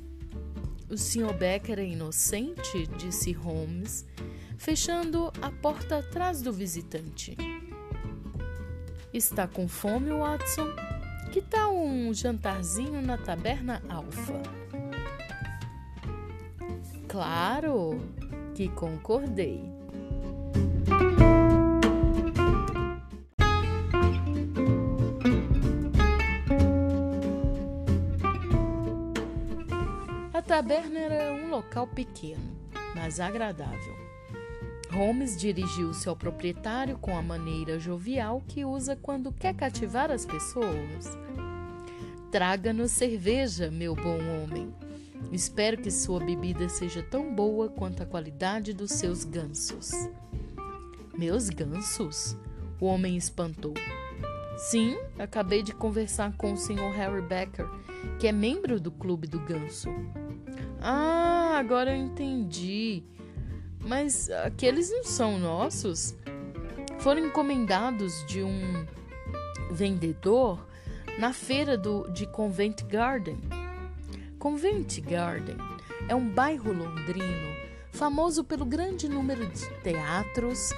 o 0.90 0.98
Sr. 0.98 1.34
Becker 1.38 1.80
é 1.80 1.86
inocente, 1.86 2.88
disse 2.98 3.34
Holmes, 3.34 4.06
fechando 4.58 5.34
a 5.42 5.52
porta 5.52 5.98
atrás 5.98 6.42
do 6.42 6.54
visitante. 6.54 7.36
Está 9.14 9.50
com 9.50 9.68
fome, 9.68 10.12
Watson? 10.12 10.68
Que 11.34 11.42
tal 11.42 11.76
um 11.76 12.14
jantarzinho 12.14 13.02
na 13.02 13.18
taberna 13.18 13.84
Alfa? 13.90 14.42
Claro 17.10 18.00
que 18.60 18.68
concordei. 18.68 19.64
A 30.34 30.42
taberna 30.42 31.00
era 31.00 31.34
um 31.36 31.50
local 31.50 31.88
pequeno, 31.88 32.42
mas 32.94 33.22
agradável. 33.22 33.96
Holmes 34.92 35.38
dirigiu-se 35.38 36.10
ao 36.10 36.18
proprietário 36.18 36.98
com 36.98 37.18
a 37.18 37.22
maneira 37.22 37.80
jovial 37.80 38.44
que 38.46 38.66
usa 38.66 38.94
quando 38.94 39.32
quer 39.32 39.56
cativar 39.56 40.12
as 40.12 40.26
pessoas. 40.26 41.18
Traga-nos 42.30 42.92
cerveja, 42.92 43.72
meu 43.72 43.96
bom 43.96 44.18
homem. 44.18 44.89
Espero 45.32 45.78
que 45.78 45.92
sua 45.92 46.20
bebida 46.20 46.68
seja 46.70 47.04
tão 47.04 47.34
boa 47.34 47.70
quanto 47.70 48.02
a 48.02 48.06
qualidade 48.06 48.74
dos 48.74 48.92
seus 48.92 49.24
gansos. 49.24 49.92
Meus 51.18 51.50
gansos? 51.50 52.36
O 52.80 52.86
homem 52.86 53.16
espantou. 53.16 53.74
Sim, 54.58 54.98
acabei 55.18 55.62
de 55.62 55.74
conversar 55.74 56.36
com 56.36 56.54
o 56.54 56.58
Sr. 56.58 56.92
Harry 56.96 57.22
Becker, 57.22 57.68
que 58.20 58.28
é 58.28 58.32
membro 58.32 58.80
do 58.80 58.92
Clube 58.92 59.28
do 59.28 59.40
Ganso. 59.40 59.90
Ah, 60.82 61.58
agora 61.58 61.96
eu 61.96 62.04
entendi. 62.04 63.04
Mas 63.80 64.30
aqueles 64.30 64.92
não 64.92 65.04
são 65.04 65.38
nossos? 65.38 66.16
Foram 67.00 67.26
encomendados 67.26 68.26
de 68.26 68.44
um 68.44 68.86
vendedor 69.72 70.68
na 71.18 71.32
feira 71.32 71.78
do, 71.78 72.10
de 72.12 72.26
Convent 72.28 72.84
Garden. 72.84 73.38
Convent 74.40 75.02
Garden 75.02 75.58
é 76.08 76.16
um 76.16 76.30
bairro 76.30 76.72
londrino 76.72 77.50
famoso 77.92 78.42
pelo 78.42 78.66
grande 78.66 79.10
número 79.10 79.46
de 79.48 79.70
teatros, 79.84 80.72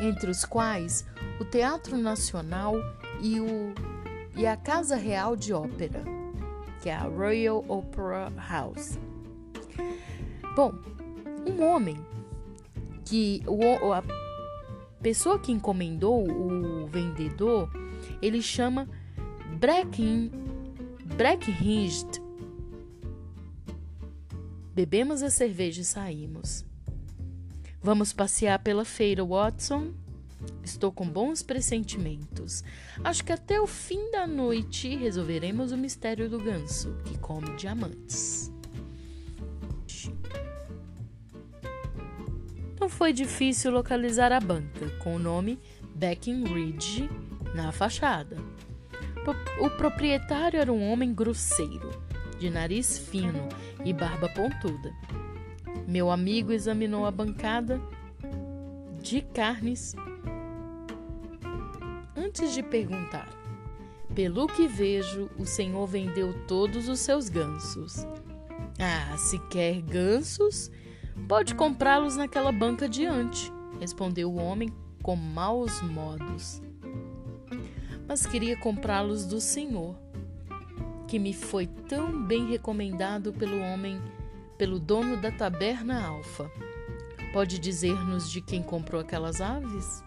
entre 0.00 0.30
os 0.30 0.44
quais 0.44 1.04
o 1.40 1.44
Teatro 1.44 1.98
Nacional 1.98 2.76
e, 3.20 3.40
o, 3.40 3.74
e 4.36 4.46
a 4.46 4.56
Casa 4.56 4.94
Real 4.94 5.34
de 5.34 5.52
Ópera, 5.52 6.04
que 6.80 6.88
é 6.88 6.94
a 6.94 7.02
Royal 7.02 7.64
Opera 7.66 8.32
House. 8.48 8.96
Bom, 10.54 10.72
um 11.44 11.64
homem 11.64 11.96
que 13.04 13.42
o, 13.48 13.92
a 13.92 14.04
pessoa 15.02 15.40
que 15.40 15.50
encomendou 15.50 16.24
o 16.24 16.86
vendedor, 16.86 17.68
ele 18.22 18.40
chama 18.40 18.88
Breckin, 19.58 20.30
Breckinridge. 21.16 22.27
Bebemos 24.78 25.24
a 25.24 25.28
cerveja 25.28 25.80
e 25.80 25.84
saímos. 25.84 26.64
Vamos 27.82 28.12
passear 28.12 28.60
pela 28.60 28.84
feira, 28.84 29.24
Watson? 29.24 29.92
Estou 30.62 30.92
com 30.92 31.04
bons 31.04 31.42
pressentimentos. 31.42 32.62
Acho 33.02 33.24
que 33.24 33.32
até 33.32 33.60
o 33.60 33.66
fim 33.66 34.12
da 34.12 34.24
noite 34.24 34.94
resolveremos 34.94 35.72
o 35.72 35.76
mistério 35.76 36.30
do 36.30 36.38
ganso 36.38 36.94
que 37.04 37.18
come 37.18 37.56
diamantes. 37.56 38.52
Não 42.78 42.88
foi 42.88 43.12
difícil 43.12 43.72
localizar 43.72 44.30
a 44.30 44.38
banca 44.38 44.90
com 45.02 45.16
o 45.16 45.18
nome 45.18 45.58
Breckinridge 45.92 47.10
na 47.52 47.72
fachada. 47.72 48.36
O 49.60 49.68
proprietário 49.70 50.60
era 50.60 50.72
um 50.72 50.88
homem 50.88 51.12
grosseiro, 51.12 51.90
de 52.38 52.50
nariz 52.50 52.98
fino 52.98 53.48
e 53.84 53.92
barba 53.92 54.28
pontuda. 54.28 54.94
Meu 55.86 56.10
amigo 56.10 56.52
examinou 56.52 57.06
a 57.06 57.10
bancada 57.10 57.80
de 59.00 59.20
carnes 59.22 59.94
antes 62.16 62.52
de 62.52 62.62
perguntar. 62.62 63.28
Pelo 64.14 64.46
que 64.46 64.66
vejo, 64.66 65.30
o 65.38 65.46
senhor 65.46 65.86
vendeu 65.86 66.34
todos 66.46 66.88
os 66.88 67.00
seus 67.00 67.28
gansos. 67.28 68.06
Ah, 68.78 69.16
se 69.16 69.38
quer 69.48 69.80
gansos, 69.80 70.70
pode 71.28 71.54
comprá-los 71.54 72.16
naquela 72.16 72.52
banca 72.52 72.88
diante, 72.88 73.52
respondeu 73.80 74.30
o 74.30 74.36
homem 74.36 74.72
com 75.02 75.16
maus 75.16 75.80
modos. 75.82 76.60
Mas 78.06 78.26
queria 78.26 78.56
comprá-los 78.56 79.26
do 79.26 79.40
senhor, 79.40 79.96
que 81.08 81.18
me 81.18 81.32
foi 81.32 81.66
tão 81.66 82.22
bem 82.22 82.46
recomendado 82.46 83.32
pelo 83.32 83.58
homem, 83.58 83.98
pelo 84.58 84.78
dono 84.78 85.16
da 85.16 85.32
taberna 85.32 86.06
Alfa. 86.06 86.50
Pode 87.32 87.58
dizer-nos 87.58 88.30
de 88.30 88.42
quem 88.42 88.62
comprou 88.62 89.00
aquelas 89.00 89.40
aves? 89.40 90.04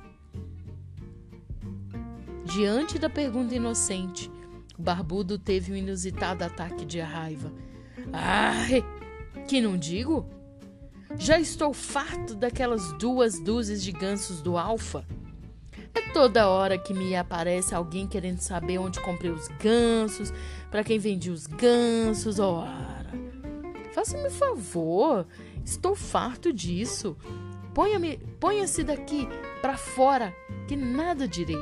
Diante 2.45 2.99
da 2.99 3.09
pergunta 3.09 3.55
inocente, 3.55 4.31
o 4.77 4.81
barbudo 4.81 5.39
teve 5.39 5.71
um 5.71 5.75
inusitado 5.75 6.43
ataque 6.43 6.85
de 6.85 6.99
raiva. 6.99 7.51
Ai, 8.13 8.85
que 9.47 9.59
não 9.59 9.77
digo? 9.77 10.29
Já 11.17 11.39
estou 11.39 11.73
farto 11.73 12.35
daquelas 12.35 12.93
duas 12.99 13.39
dúzias 13.39 13.81
de 13.81 13.91
gansos 13.91 14.39
do 14.39 14.55
Alfa. 14.55 15.03
É 15.93 16.01
toda 16.13 16.47
hora 16.47 16.77
que 16.77 16.93
me 16.93 17.15
aparece 17.15 17.75
alguém 17.75 18.07
querendo 18.07 18.39
saber 18.39 18.77
onde 18.77 18.99
comprei 18.99 19.31
os 19.31 19.47
gansos, 19.47 20.33
para 20.69 20.83
quem 20.83 20.97
vendi 20.97 21.29
os 21.29 21.45
gansos, 21.45 22.39
ora. 22.39 23.11
Faça-me 23.93 24.29
favor, 24.29 25.27
estou 25.65 25.95
farto 25.95 26.53
disso. 26.53 27.17
Ponha-me, 27.73 28.17
ponha-se 28.39 28.83
daqui 28.83 29.27
para 29.61 29.77
fora, 29.77 30.33
que 30.67 30.75
nada 30.75 31.27
direi. 31.27 31.57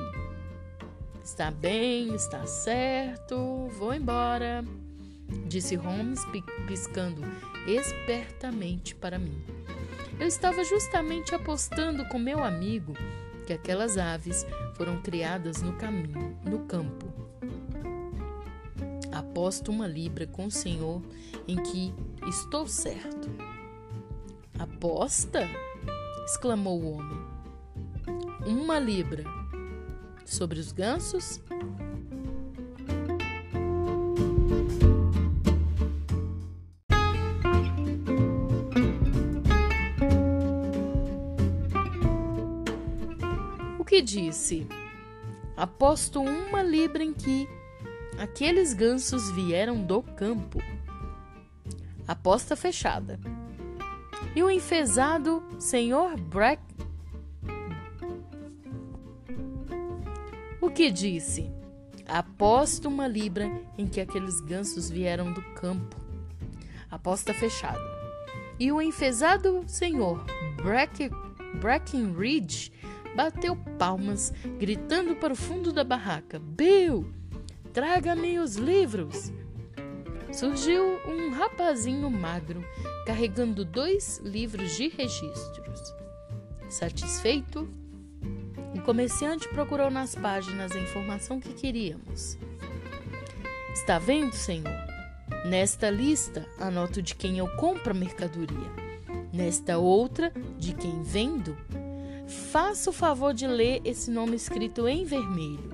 Está 1.24 1.52
bem, 1.52 2.13
está 2.15 2.46
certo, 2.46 3.68
vou 3.78 3.94
embora, 3.94 4.63
disse 5.48 5.76
Holmes, 5.76 6.22
piscando 6.68 7.22
espertamente 7.68 8.96
para 8.96 9.20
mim. 9.20 9.39
Eu 10.20 10.28
estava 10.28 10.63
justamente 10.63 11.34
apostando 11.34 12.04
com 12.06 12.20
meu 12.20 12.44
amigo 12.44 12.94
que 13.50 13.54
aquelas 13.54 13.98
aves 13.98 14.46
foram 14.76 15.02
criadas 15.02 15.64
no 15.64 15.74
caminho, 15.74 16.38
no 16.46 16.60
campo. 16.66 17.12
Aposto 19.12 19.72
uma 19.72 19.88
libra 19.88 20.28
com 20.28 20.46
o 20.46 20.52
senhor 20.52 21.02
em 21.48 21.56
que 21.56 21.92
estou 22.28 22.68
certo. 22.68 23.28
Aposta? 24.60 25.50
exclamou 26.26 26.80
o 26.80 26.92
homem. 26.92 27.26
Uma 28.46 28.78
libra 28.78 29.24
sobre 30.24 30.60
os 30.60 30.72
gansos? 30.72 31.42
Disse? 44.02 44.68
Aposto 45.56 46.22
uma 46.22 46.64
libra 46.64 47.04
em 47.04 47.14
que 47.14 47.48
aqueles 48.18 48.74
gansos 48.74 49.30
vieram 49.32 49.84
do 49.84 50.02
campo. 50.02 50.60
Aposta 52.08 52.56
fechada. 52.56 53.20
E 54.36 54.42
o 54.42 54.50
enfesado 54.50 55.44
senhor 55.60 56.20
Brack. 56.20 56.62
O 60.62 60.70
que 60.70 60.90
disse? 60.90 61.52
Aposto 62.08 62.88
uma 62.88 63.08
libra 63.08 63.52
em 63.78 63.88
que 63.88 64.02
aqueles 64.02 64.40
gansos 64.42 64.90
vieram 64.90 65.32
do 65.34 65.42
campo. 65.54 65.96
Aposta 66.90 67.34
fechada. 67.34 67.80
E 68.60 68.72
o 68.72 68.82
enfesado 68.82 69.64
senhor 69.68 70.24
Brack... 70.56 71.10
Breckenridge 71.56 72.72
bateu 73.15 73.56
palmas, 73.78 74.34
gritando 74.58 75.15
para 75.15 75.34
o 75.34 75.36
fundo 75.36 75.72
da 75.72 75.84
barraca: 75.84 76.39
Bill, 76.39 77.12
traga-me 77.74 78.39
os 78.39 78.56
livros! 78.56 79.32
Surgiu 80.32 80.84
um 81.08 81.32
rapazinho 81.32 82.10
magro 82.10 82.63
carregando 83.06 83.65
dois 83.65 84.19
livros 84.19 84.76
de 84.78 84.88
registros. 84.89 85.95
Satisfeito, 86.69 87.67
o 88.76 88.82
comerciante 88.82 89.50
procurou 89.50 89.89
nas 89.89 90.13
páginas 90.13 90.72
a 90.72 90.80
informação 90.80 91.39
que 91.39 91.54
queríamos. 91.54 92.38
Está 93.74 93.98
vendo, 93.98 94.34
senhor? 94.34 94.72
Nesta 95.45 95.89
lista, 95.89 96.45
anoto 96.60 97.02
de 97.02 97.15
quem 97.15 97.39
eu 97.39 97.48
compro 97.56 97.91
a 97.91 97.95
mercadoria. 97.95 98.69
Nesta 99.34 99.80
outra, 99.80 100.32
de 100.58 100.74
quem 100.74 101.02
vendo. 101.02 101.58
Faça 102.30 102.92
o 102.92 102.94
favor 102.94 103.34
de 103.34 103.48
ler 103.48 103.82
esse 103.84 104.12
nome 104.12 104.36
escrito 104.36 104.88
em 104.88 105.04
vermelho. 105.04 105.72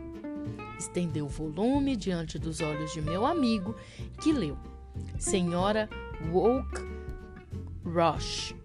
Estendeu 0.80 1.26
o 1.26 1.30
volume 1.30 1.98
diante 1.98 2.40
dos 2.40 2.62
olhos 2.62 2.94
de 2.94 3.02
meu 3.02 3.26
amigo, 3.26 3.76
que 4.22 4.32
leu: 4.32 4.58
Senhora 5.20 5.90
Woke 6.32 6.82
Roche, 7.84 8.56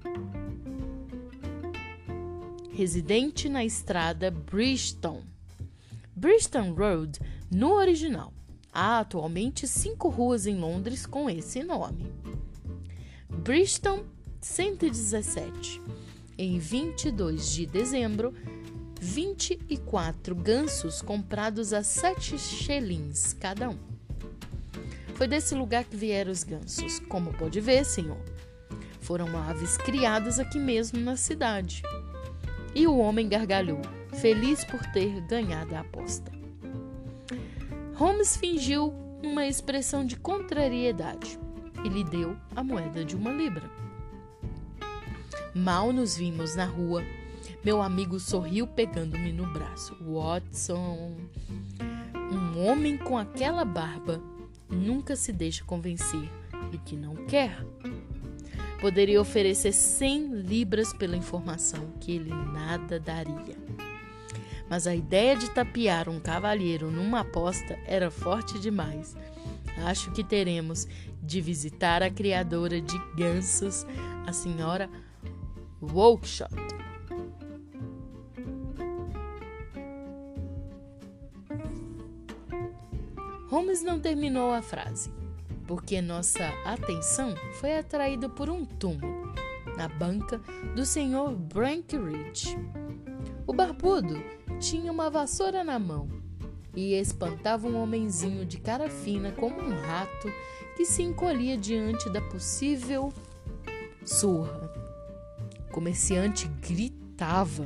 residente 2.73 3.49
na 3.49 3.65
estrada 3.65 4.31
Bridgeton. 4.31 5.25
Bridgeton 6.15 6.73
Road, 6.75 7.19
no 7.51 7.73
original. 7.73 8.33
Há 8.73 9.01
atualmente 9.01 9.67
cinco 9.67 10.09
ruas 10.09 10.47
em 10.47 10.55
Londres 10.55 11.07
com 11.07 11.29
esse 11.29 11.65
nome. 11.65 12.07
Bridgeton 13.29 14.05
117 14.41 15.83
em 16.41 16.59
22 16.59 17.53
de 17.53 17.67
dezembro, 17.67 18.33
24 18.99 20.35
gansos 20.35 21.03
comprados 21.03 21.75
a 21.75 21.83
7 21.83 22.39
shillings 22.39 23.35
cada 23.35 23.69
um. 23.69 23.77
Foi 25.17 25.29
desse 25.29 25.55
lugar 25.55 25.85
que 25.85 25.95
vieram 25.95 26.33
os 26.33 26.43
gansos, 26.43 26.99
como 27.01 27.35
pode 27.35 27.61
ver, 27.61 27.85
senhor. 27.85 28.17
Foram 29.01 29.37
aves 29.37 29.77
criadas 29.77 30.39
aqui 30.39 30.59
mesmo 30.59 30.99
na 30.99 31.15
cidade. 31.15 31.83
E 32.75 32.87
o 32.87 32.97
homem 32.97 33.29
gargalhou, 33.29 33.83
feliz 34.19 34.65
por 34.65 34.81
ter 34.93 35.21
ganhado 35.27 35.77
a 35.77 35.81
aposta. 35.81 36.33
Holmes 37.97 38.39
fingiu 38.39 38.95
uma 39.23 39.47
expressão 39.47 40.07
de 40.07 40.17
contrariedade 40.17 41.39
e 41.85 41.89
lhe 41.91 42.03
deu 42.03 42.35
a 42.57 42.65
moeda 42.65 43.05
de 43.05 43.15
uma 43.15 43.31
libra. 43.31 43.90
Mal 45.55 45.93
nos 45.93 46.17
vimos 46.17 46.55
na 46.55 46.65
rua. 46.65 47.05
Meu 47.65 47.83
amigo 47.83 48.21
sorriu 48.21 48.67
pegando-me 48.67 49.33
no 49.33 49.47
braço. 49.53 49.97
Watson, 50.01 51.17
um 52.31 52.65
homem 52.65 52.97
com 52.97 53.19
aquela 53.19 53.65
barba 53.65 54.23
nunca 54.69 55.17
se 55.17 55.33
deixa 55.33 55.65
convencer 55.65 56.31
do 56.71 56.79
que 56.79 56.97
não 56.97 57.15
quer. 57.27 57.65
Poderia 58.81 59.21
oferecer 59.21 59.73
100 59.73 60.35
libras 60.37 60.93
pela 60.93 61.17
informação 61.17 61.93
que 62.01 62.13
ele 62.13 62.31
nada 62.31 63.01
daria. 63.01 63.59
Mas 64.69 64.87
a 64.87 64.95
ideia 64.95 65.37
de 65.37 65.51
tapear 65.51 66.09
um 66.09 66.21
cavalheiro 66.21 66.93
numa 66.93 67.21
aposta 67.21 67.77
era 67.85 68.09
forte 68.09 68.59
demais. 68.61 69.17
Acho 69.85 70.13
que 70.13 70.23
teremos 70.23 70.87
de 71.21 71.41
visitar 71.41 72.03
a 72.03 72.11
criadora 72.11 72.81
de 72.81 72.97
gansos, 73.17 73.85
a 74.27 74.33
senhora 74.33 74.89
Workshop. 75.83 76.55
Holmes 83.49 83.83
não 83.83 83.99
terminou 83.99 84.53
a 84.53 84.61
frase, 84.63 85.11
porque 85.67 86.03
nossa 86.03 86.49
atenção 86.65 87.35
foi 87.55 87.79
atraída 87.79 88.29
por 88.29 88.51
um 88.51 88.65
túmulo 88.65 89.33
na 89.77 89.89
banca 89.89 90.39
do 90.77 90.85
Sr. 90.85 91.35
Brankridge. 91.35 92.57
O 93.47 93.55
barbudo 93.55 94.23
tinha 94.61 94.93
uma 94.93 95.09
vassoura 95.09 95.65
na 95.65 95.79
mão 95.79 96.09
e 96.77 96.95
espantava 96.95 97.67
um 97.67 97.83
homenzinho 97.83 98.45
de 98.45 98.59
cara 98.59 98.91
fina 98.91 99.33
como 99.33 99.61
um 99.61 99.81
rato 99.81 100.33
que 100.77 100.85
se 100.85 101.03
encolhia 101.03 101.57
diante 101.57 102.11
da 102.11 102.21
possível 102.21 103.13
surra 104.05 104.70
comerciante 105.71 106.49
gritava: 106.61 107.65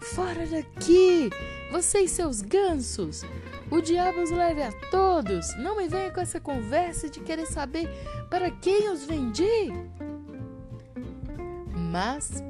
Fora 0.00 0.46
daqui! 0.46 1.30
Vocês, 1.70 2.10
seus 2.10 2.42
gansos! 2.42 3.22
O 3.70 3.80
diabo 3.80 4.20
os 4.20 4.30
leve 4.30 4.62
a 4.62 4.72
todos! 4.90 5.56
Não 5.56 5.76
me 5.76 5.88
venha 5.88 6.10
com 6.10 6.20
essa 6.20 6.38
conversa 6.38 7.08
de 7.08 7.20
querer 7.20 7.46
saber 7.46 7.88
para 8.28 8.50
quem 8.50 8.90
os 8.90 9.04
vendi! 9.04 9.70
Mas 11.74 12.42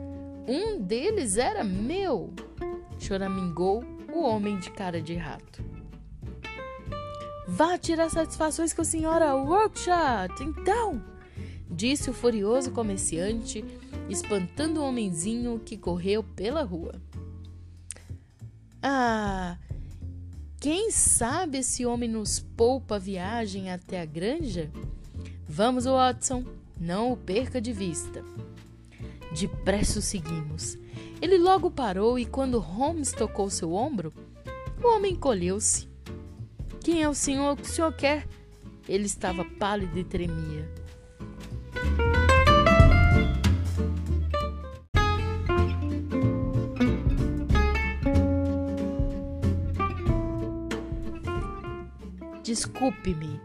um 0.49 0.81
deles 0.81 1.37
era 1.37 1.63
meu! 1.63 2.33
choramingou 2.99 3.85
o 4.13 4.23
homem 4.23 4.59
de 4.59 4.71
cara 4.71 5.01
de 5.01 5.15
rato. 5.15 5.65
Vá 7.47 7.77
tirar 7.77 8.09
satisfações 8.09 8.73
com 8.73 8.83
a 8.83 8.85
senhora 8.85 9.35
Workshop, 9.35 10.43
então! 10.43 11.03
Disse 11.69 12.11
o 12.11 12.13
furioso 12.13 12.71
comerciante 12.71 13.65
espantando 14.09 14.81
o 14.81 14.85
homenzinho 14.85 15.61
que 15.65 15.77
correu 15.77 16.23
pela 16.23 16.63
rua. 16.63 17.01
Ah, 18.83 19.57
quem 20.61 20.91
sabe 20.91 21.59
esse 21.59 21.85
homem 21.87 22.09
nos 22.09 22.39
poupa 22.39 22.97
a 22.97 22.99
viagem 22.99 23.71
até 23.71 24.01
a 24.01 24.05
granja? 24.05 24.71
Vamos, 25.49 25.85
Watson, 25.85 26.45
não 26.81 27.13
o 27.13 27.17
perca 27.17 27.61
de 27.61 27.73
vista. 27.73 28.25
Depressa 29.33 30.01
seguimos. 30.01 30.79
Ele 31.21 31.39
logo 31.39 31.71
parou 31.71 32.19
e, 32.19 32.27
quando 32.27 32.59
Holmes 32.59 33.13
tocou 33.13 33.49
seu 33.49 33.73
ombro, 33.73 34.13
o 34.83 34.89
homem 34.89 35.13
encolheu-se. 35.13 35.89
Quem 36.83 37.03
é 37.03 37.09
o 37.09 37.15
senhor 37.15 37.57
que 37.57 37.63
o 37.63 37.67
senhor 37.67 37.93
quer? 37.93 38.27
Ele 38.89 39.07
estava 39.07 39.45
pálido 39.45 39.99
e 39.99 40.05
tremia. 40.05 40.69
Desculpe-me, 52.53 53.41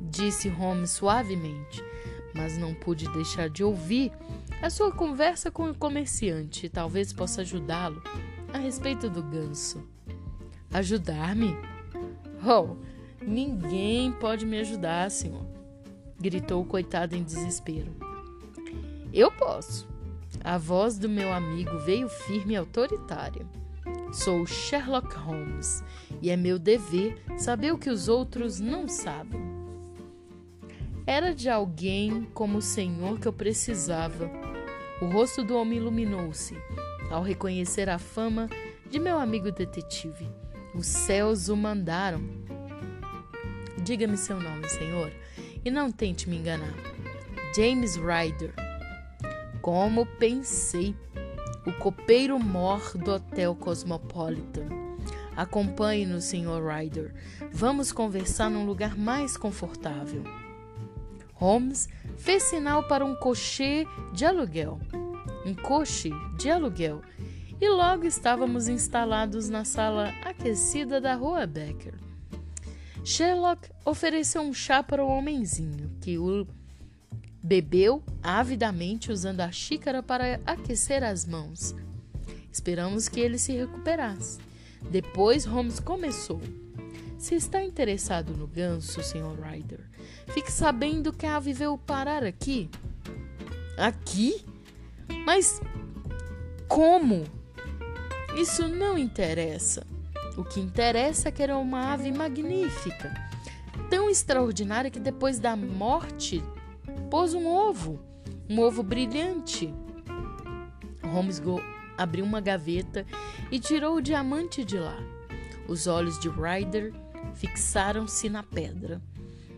disse 0.00 0.48
Holmes 0.48 0.92
suavemente, 0.92 1.84
mas 2.34 2.56
não 2.56 2.72
pude 2.72 3.06
deixar 3.12 3.50
de 3.50 3.62
ouvir 3.62 4.10
a 4.62 4.70
sua 4.70 4.90
conversa 4.90 5.50
com 5.50 5.68
o 5.68 5.74
comerciante 5.74 6.66
talvez 6.66 7.12
possa 7.12 7.42
ajudá-lo 7.42 8.02
a 8.50 8.56
respeito 8.56 9.10
do 9.10 9.22
ganso. 9.22 9.86
Ajudar-me? 10.72 11.54
Oh, 12.42 12.76
ninguém 13.20 14.10
pode 14.10 14.46
me 14.46 14.58
ajudar, 14.60 15.10
senhor, 15.10 15.44
gritou 16.18 16.62
o 16.62 16.66
coitado 16.66 17.14
em 17.14 17.22
desespero. 17.22 17.94
Eu 19.12 19.30
posso. 19.30 19.86
A 20.42 20.56
voz 20.56 20.96
do 20.96 21.10
meu 21.10 21.30
amigo 21.30 21.78
veio 21.80 22.08
firme 22.08 22.54
e 22.54 22.56
autoritária. 22.56 23.44
Sou 24.12 24.44
Sherlock 24.44 25.14
Holmes 25.14 25.84
e 26.20 26.30
é 26.30 26.36
meu 26.36 26.58
dever 26.58 27.22
saber 27.38 27.72
o 27.72 27.78
que 27.78 27.88
os 27.88 28.08
outros 28.08 28.58
não 28.58 28.88
sabem. 28.88 29.40
Era 31.06 31.34
de 31.34 31.48
alguém 31.48 32.28
como 32.34 32.58
o 32.58 32.62
Senhor 32.62 33.20
que 33.20 33.28
eu 33.28 33.32
precisava. 33.32 34.30
O 35.00 35.06
rosto 35.06 35.44
do 35.44 35.56
homem 35.56 35.78
iluminou-se 35.78 36.56
ao 37.10 37.22
reconhecer 37.22 37.88
a 37.88 37.98
fama 37.98 38.48
de 38.88 38.98
meu 38.98 39.18
amigo 39.18 39.52
detetive. 39.52 40.28
Os 40.74 40.86
céus 40.86 41.48
o 41.48 41.56
mandaram. 41.56 42.20
Diga-me 43.82 44.16
seu 44.16 44.38
nome, 44.40 44.68
Senhor, 44.68 45.12
e 45.64 45.70
não 45.70 45.90
tente 45.90 46.28
me 46.28 46.36
enganar. 46.36 46.74
James 47.56 47.96
Ryder. 47.96 48.52
Como 49.62 50.04
pensei 50.04 50.94
o 51.66 51.72
copeiro 51.72 52.38
mor 52.38 52.96
do 52.96 53.12
Hotel 53.12 53.54
Cosmopolitan. 53.54 54.68
Acompanhe-nos, 55.36 56.24
Sr. 56.24 56.62
Ryder. 56.64 57.14
Vamos 57.52 57.92
conversar 57.92 58.50
num 58.50 58.66
lugar 58.66 58.96
mais 58.96 59.36
confortável. 59.36 60.22
Holmes 61.34 61.88
fez 62.18 62.42
sinal 62.44 62.86
para 62.86 63.04
um 63.04 63.14
cochê 63.14 63.86
de 64.12 64.24
aluguel. 64.26 64.78
Um 65.46 65.54
coche 65.54 66.10
de 66.38 66.50
aluguel. 66.50 67.00
E 67.60 67.68
logo 67.68 68.04
estávamos 68.06 68.68
instalados 68.68 69.48
na 69.48 69.64
sala 69.64 70.08
aquecida 70.24 71.00
da 71.00 71.14
rua 71.14 71.46
Becker. 71.46 71.94
Sherlock 73.04 73.70
ofereceu 73.84 74.42
um 74.42 74.52
chá 74.52 74.82
para 74.82 75.04
o 75.04 75.08
homenzinho, 75.08 75.90
que 76.00 76.18
o 76.18 76.46
bebeu 77.42 78.02
avidamente 78.22 79.10
usando 79.10 79.40
a 79.40 79.50
xícara 79.50 80.02
para 80.02 80.40
aquecer 80.44 81.02
as 81.02 81.24
mãos. 81.24 81.74
Esperamos 82.52 83.08
que 83.08 83.20
ele 83.20 83.38
se 83.38 83.52
recuperasse. 83.52 84.38
Depois 84.90 85.44
Holmes 85.44 85.80
começou. 85.80 86.40
Se 87.18 87.34
está 87.34 87.62
interessado 87.62 88.32
no 88.34 88.46
ganso, 88.46 89.02
Sr. 89.02 89.38
Ryder, 89.42 89.80
fique 90.28 90.50
sabendo 90.50 91.12
que 91.12 91.26
a 91.26 91.36
ave 91.36 91.52
veio 91.52 91.76
parar 91.76 92.24
aqui. 92.24 92.70
Aqui? 93.76 94.44
Mas 95.26 95.60
como? 96.66 97.24
Isso 98.36 98.68
não 98.68 98.96
interessa. 98.96 99.86
O 100.36 100.44
que 100.44 100.60
interessa 100.60 101.28
é 101.28 101.32
que 101.32 101.42
era 101.42 101.58
uma 101.58 101.92
ave 101.92 102.10
magnífica, 102.10 103.12
tão 103.90 104.08
extraordinária 104.08 104.90
que 104.90 105.00
depois 105.00 105.38
da 105.38 105.54
morte 105.54 106.42
pôs 107.10 107.34
um 107.34 107.46
ovo, 107.46 108.00
um 108.48 108.60
ovo 108.60 108.82
brilhante. 108.82 109.74
Holmes 111.02 111.42
abriu 111.98 112.24
uma 112.24 112.40
gaveta 112.40 113.04
e 113.50 113.58
tirou 113.58 113.96
o 113.96 114.00
diamante 114.00 114.64
de 114.64 114.78
lá. 114.78 114.96
Os 115.68 115.88
olhos 115.88 116.18
de 116.20 116.28
Ryder 116.28 116.94
fixaram-se 117.34 118.28
na 118.28 118.42
pedra. 118.42 119.02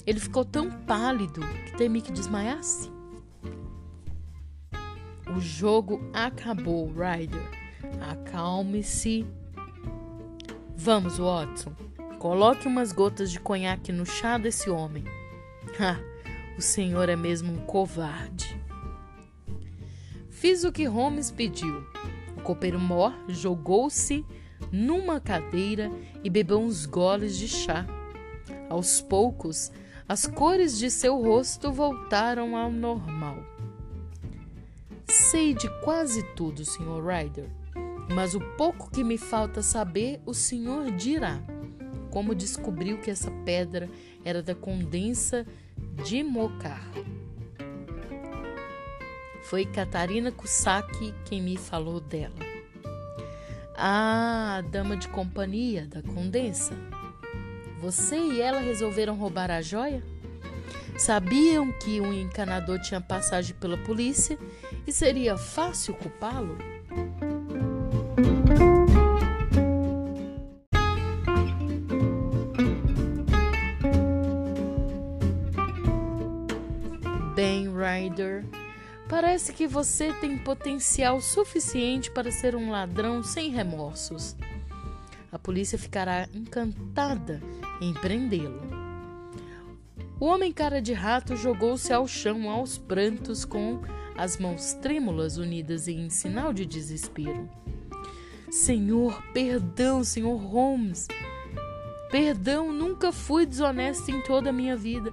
Ele 0.06 0.18
ficou 0.18 0.44
tão 0.44 0.70
pálido 0.70 1.42
que 1.66 1.76
temi 1.76 2.00
que 2.00 2.10
desmaiasse. 2.10 2.90
O 5.36 5.40
jogo 5.40 6.02
acabou, 6.12 6.90
Ryder. 6.90 7.42
Acalme-se. 8.10 9.26
Vamos, 10.74 11.18
Watson. 11.18 11.72
Coloque 12.18 12.66
umas 12.66 12.92
gotas 12.92 13.30
de 13.30 13.38
conhaque 13.38 13.92
no 13.92 14.06
chá 14.06 14.38
desse 14.38 14.70
homem. 14.70 15.04
Ah, 15.78 15.98
o 16.56 16.62
senhor 16.62 17.08
é 17.08 17.16
mesmo 17.16 17.52
um 17.52 17.64
covarde. 17.66 18.60
Fiz 20.30 20.64
o 20.64 20.72
que 20.72 20.84
Holmes 20.84 21.30
pediu. 21.30 21.86
O 22.36 22.40
copeiro 22.42 22.78
Mor 22.78 23.14
jogou-se 23.28 24.24
numa 24.70 25.20
cadeira 25.20 25.90
e 26.24 26.30
bebeu 26.30 26.58
uns 26.58 26.86
goles 26.86 27.36
de 27.36 27.48
chá. 27.48 27.86
Aos 28.68 29.00
poucos, 29.00 29.70
as 30.08 30.26
cores 30.26 30.78
de 30.78 30.90
seu 30.90 31.22
rosto 31.22 31.72
voltaram 31.72 32.56
ao 32.56 32.70
normal. 32.70 33.36
Sei 35.06 35.54
de 35.54 35.68
quase 35.80 36.22
tudo, 36.34 36.64
Sr. 36.64 37.04
Ryder, 37.04 37.48
mas 38.14 38.34
o 38.34 38.40
pouco 38.56 38.90
que 38.90 39.04
me 39.04 39.18
falta 39.18 39.62
saber, 39.62 40.20
o 40.26 40.34
senhor 40.34 40.90
dirá. 40.90 41.40
Como 42.10 42.34
descobriu 42.34 42.98
que 42.98 43.10
essa 43.10 43.30
pedra 43.44 43.88
era 44.24 44.42
da 44.42 44.54
condensa 44.54 45.46
de 46.04 46.22
Mocar? 46.22 46.90
Foi 49.42 49.66
Catarina 49.66 50.32
Kusaki 50.32 51.14
quem 51.24 51.42
me 51.42 51.56
falou 51.56 52.00
dela. 52.00 52.34
Ah, 53.76 54.62
dama 54.70 54.96
de 54.96 55.08
companhia 55.08 55.86
da 55.86 56.02
condensa. 56.02 56.74
Você 57.80 58.16
e 58.16 58.40
ela 58.40 58.60
resolveram 58.60 59.16
roubar 59.16 59.50
a 59.50 59.60
joia? 59.60 60.02
Sabiam 60.96 61.72
que 61.72 62.00
um 62.00 62.12
encanador 62.12 62.80
tinha 62.80 63.00
passagem 63.00 63.56
pela 63.56 63.76
polícia 63.76 64.38
e 64.86 64.92
seria 64.92 65.36
fácil 65.36 65.94
culpá-lo? 65.94 66.71
Parece 79.52 79.64
que 79.64 79.66
você 79.66 80.12
tem 80.14 80.38
potencial 80.38 81.20
suficiente 81.20 82.10
para 82.10 82.30
ser 82.30 82.56
um 82.56 82.70
ladrão 82.70 83.22
sem 83.22 83.50
remorsos. 83.50 84.34
A 85.30 85.38
polícia 85.38 85.78
ficará 85.78 86.26
encantada 86.32 87.38
em 87.78 87.92
prendê-lo. 87.92 88.62
O 90.18 90.24
homem 90.24 90.52
cara 90.52 90.80
de 90.80 90.94
rato 90.94 91.36
jogou-se 91.36 91.92
ao 91.92 92.08
chão 92.08 92.48
aos 92.48 92.78
prantos 92.78 93.44
com 93.44 93.82
as 94.16 94.38
mãos 94.38 94.72
trêmulas 94.74 95.36
unidas 95.36 95.86
em 95.86 96.08
sinal 96.08 96.54
de 96.54 96.64
desespero. 96.64 97.46
Senhor, 98.50 99.22
perdão, 99.34 100.02
senhor 100.02 100.36
Holmes. 100.36 101.08
Perdão, 102.10 102.72
nunca 102.72 103.12
fui 103.12 103.44
desonesto 103.44 104.10
em 104.10 104.22
toda 104.22 104.48
a 104.48 104.52
minha 104.52 104.76
vida. 104.76 105.12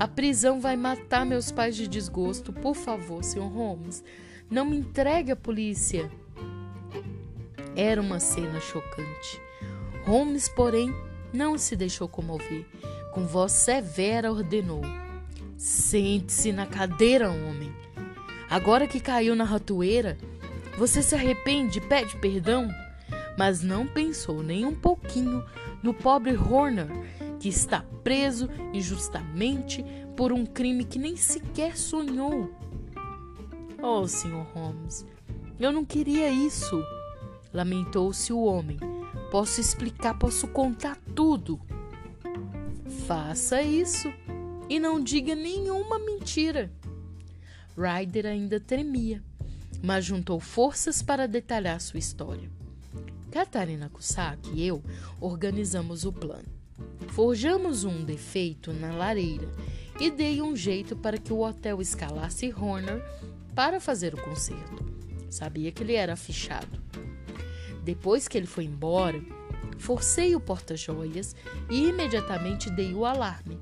A 0.00 0.08
prisão 0.08 0.62
vai 0.62 0.78
matar 0.78 1.26
meus 1.26 1.52
pais 1.52 1.76
de 1.76 1.86
desgosto. 1.86 2.54
Por 2.54 2.74
favor, 2.74 3.22
Sr. 3.22 3.40
Holmes, 3.40 4.02
não 4.50 4.64
me 4.64 4.78
entregue 4.78 5.30
à 5.30 5.36
polícia. 5.36 6.10
Era 7.76 8.00
uma 8.00 8.18
cena 8.18 8.58
chocante. 8.60 9.38
Holmes, 10.06 10.48
porém, 10.48 10.90
não 11.34 11.58
se 11.58 11.76
deixou 11.76 12.08
comover. 12.08 12.64
Com 13.12 13.26
voz 13.26 13.52
severa 13.52 14.32
ordenou: 14.32 14.80
Sente-se 15.58 16.50
na 16.50 16.64
cadeira, 16.64 17.30
homem. 17.30 17.70
Agora 18.48 18.86
que 18.86 19.00
caiu 19.00 19.36
na 19.36 19.44
ratoeira, 19.44 20.16
você 20.78 21.02
se 21.02 21.14
arrepende 21.14 21.76
e 21.76 21.82
pede 21.82 22.16
perdão? 22.16 22.70
Mas 23.36 23.62
não 23.62 23.86
pensou 23.86 24.42
nem 24.42 24.64
um 24.64 24.74
pouquinho 24.74 25.44
no 25.82 25.92
pobre 25.92 26.34
Horner 26.34 26.88
que 27.40 27.48
está 27.48 27.80
preso 28.04 28.48
injustamente 28.72 29.82
por 30.14 30.30
um 30.30 30.44
crime 30.44 30.84
que 30.84 30.98
nem 30.98 31.16
sequer 31.16 31.76
sonhou. 31.76 32.54
Oh, 33.82 34.06
Sr. 34.06 34.46
Holmes, 34.54 35.06
eu 35.58 35.72
não 35.72 35.84
queria 35.84 36.28
isso. 36.28 36.84
Lamentou-se 37.52 38.30
o 38.32 38.44
homem. 38.44 38.78
Posso 39.30 39.60
explicar, 39.60 40.18
posso 40.18 40.46
contar 40.48 40.98
tudo. 41.14 41.58
Faça 43.06 43.62
isso 43.62 44.12
e 44.68 44.78
não 44.78 45.02
diga 45.02 45.34
nenhuma 45.34 45.98
mentira. 45.98 46.70
Ryder 47.76 48.26
ainda 48.26 48.60
tremia, 48.60 49.22
mas 49.82 50.04
juntou 50.04 50.38
forças 50.38 51.00
para 51.00 51.26
detalhar 51.26 51.80
sua 51.80 51.98
história. 51.98 52.50
Catarina 53.30 53.88
Cusack 53.88 54.50
e 54.52 54.66
eu 54.66 54.82
organizamos 55.20 56.04
o 56.04 56.12
plano. 56.12 56.59
Forjamos 57.10 57.82
um 57.82 58.04
defeito 58.04 58.72
na 58.72 58.92
lareira 58.92 59.48
e 60.00 60.10
dei 60.10 60.40
um 60.40 60.54
jeito 60.54 60.94
para 60.94 61.18
que 61.18 61.32
o 61.32 61.40
hotel 61.40 61.80
escalasse 61.80 62.54
Horner 62.56 63.02
para 63.54 63.80
fazer 63.80 64.14
o 64.14 64.22
concerto. 64.22 64.84
Sabia 65.28 65.72
que 65.72 65.82
ele 65.82 65.94
era 65.94 66.14
fichado. 66.14 66.80
Depois 67.82 68.28
que 68.28 68.38
ele 68.38 68.46
foi 68.46 68.64
embora, 68.64 69.20
forcei 69.76 70.36
o 70.36 70.40
porta-joias 70.40 71.34
e 71.68 71.88
imediatamente 71.88 72.70
dei 72.70 72.94
o 72.94 73.04
alarme. 73.04 73.58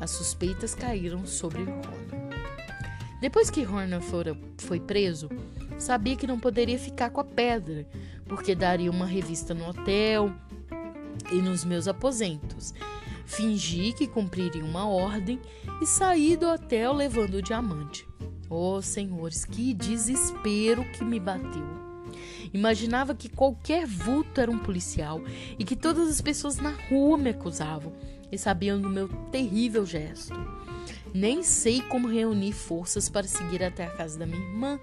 As 0.00 0.10
suspeitas 0.10 0.74
caíram 0.74 1.24
sobre 1.24 1.62
Horner. 1.62 2.20
Depois 3.20 3.50
que 3.50 3.64
Horner 3.64 4.00
fora, 4.00 4.36
foi 4.58 4.80
preso, 4.80 5.28
sabia 5.78 6.16
que 6.16 6.26
não 6.26 6.40
poderia 6.40 6.78
ficar 6.78 7.10
com 7.10 7.20
a 7.20 7.24
pedra, 7.24 7.86
porque 8.26 8.54
daria 8.54 8.90
uma 8.90 9.06
revista 9.06 9.54
no 9.54 9.68
hotel, 9.68 10.32
e 11.30 11.36
nos 11.36 11.64
meus 11.64 11.88
aposentos. 11.88 12.74
Fingi 13.24 13.92
que 13.92 14.06
cumpriria 14.06 14.64
uma 14.64 14.88
ordem 14.88 15.40
e 15.80 15.86
saí 15.86 16.36
do 16.36 16.46
hotel 16.48 16.92
levando 16.92 17.34
o 17.34 17.42
diamante. 17.42 18.06
Oh, 18.48 18.82
senhores, 18.82 19.44
que 19.44 19.72
desespero 19.72 20.84
que 20.92 21.04
me 21.04 21.20
bateu! 21.20 21.80
Imaginava 22.52 23.14
que 23.14 23.28
qualquer 23.28 23.86
vulto 23.86 24.40
era 24.40 24.50
um 24.50 24.58
policial 24.58 25.20
e 25.58 25.64
que 25.64 25.76
todas 25.76 26.08
as 26.08 26.20
pessoas 26.20 26.56
na 26.56 26.70
rua 26.88 27.16
me 27.16 27.30
acusavam 27.30 27.92
e 28.32 28.36
sabiam 28.36 28.80
do 28.80 28.88
meu 28.88 29.08
terrível 29.30 29.86
gesto. 29.86 30.34
Nem 31.14 31.42
sei 31.42 31.80
como 31.82 32.08
reunir 32.08 32.52
forças 32.52 33.08
para 33.08 33.26
seguir 33.26 33.62
até 33.62 33.84
a 33.84 33.90
casa 33.90 34.18
da 34.18 34.26
minha 34.26 34.40
irmã. 34.40 34.80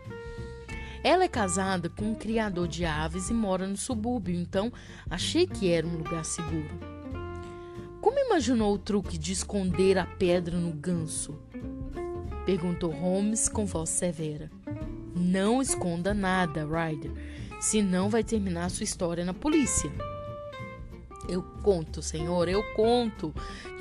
Ela 1.03 1.25
é 1.25 1.27
casada 1.27 1.89
com 1.89 2.11
um 2.11 2.15
criador 2.15 2.67
de 2.67 2.85
aves 2.85 3.29
e 3.29 3.33
mora 3.33 3.67
no 3.67 3.77
subúrbio, 3.77 4.35
então 4.35 4.71
achei 5.09 5.45
que 5.45 5.71
era 5.71 5.85
um 5.85 5.97
lugar 5.97 6.25
seguro. 6.25 6.97
Como 8.01 8.19
imaginou 8.19 8.73
o 8.73 8.79
truque 8.79 9.17
de 9.17 9.33
esconder 9.33 9.97
a 9.97 10.05
pedra 10.05 10.57
no 10.57 10.71
ganso? 10.71 11.37
Perguntou 12.45 12.91
Holmes 12.91 13.49
com 13.49 13.65
voz 13.65 13.89
severa. 13.89 14.49
Não 15.15 15.61
esconda 15.61 16.13
nada, 16.13 16.65
Ryder, 16.65 17.11
senão 17.59 18.09
vai 18.09 18.23
terminar 18.23 18.69
sua 18.69 18.83
história 18.83 19.25
na 19.25 19.33
polícia. 19.33 19.91
Eu 21.27 21.43
conto, 21.61 22.01
senhor, 22.01 22.47
eu 22.47 22.63
conto. 22.73 23.33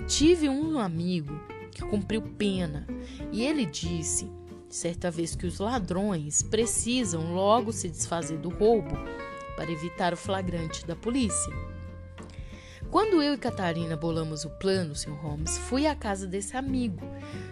Tive 0.09 0.49
um 0.49 0.79
amigo 0.79 1.39
que 1.71 1.83
cumpriu 1.83 2.23
pena 2.23 2.87
e 3.31 3.45
ele 3.45 3.65
disse, 3.65 4.29
certa 4.77 5.11
vez, 5.11 5.35
que 5.35 5.47
os 5.47 5.59
ladrões 5.59 6.43
precisam 6.43 7.35
logo 7.35 7.73
se 7.73 7.89
desfazer 7.89 8.39
do 8.39 8.51
roubo 8.51 8.97
para 9.57 9.71
evitar 9.71 10.13
o 10.13 10.17
flagrante 10.17 10.87
da 10.87 10.95
polícia. 10.95 11.53
Quando 12.91 13.21
eu 13.23 13.35
e 13.35 13.39
Catarina 13.39 13.97
bolamos 13.97 14.45
o 14.45 14.51
plano, 14.51 14.95
Sr. 14.95 15.15
Holmes, 15.15 15.59
fui 15.59 15.87
à 15.87 15.95
casa 15.95 16.27
desse 16.27 16.57
amigo. 16.57 17.05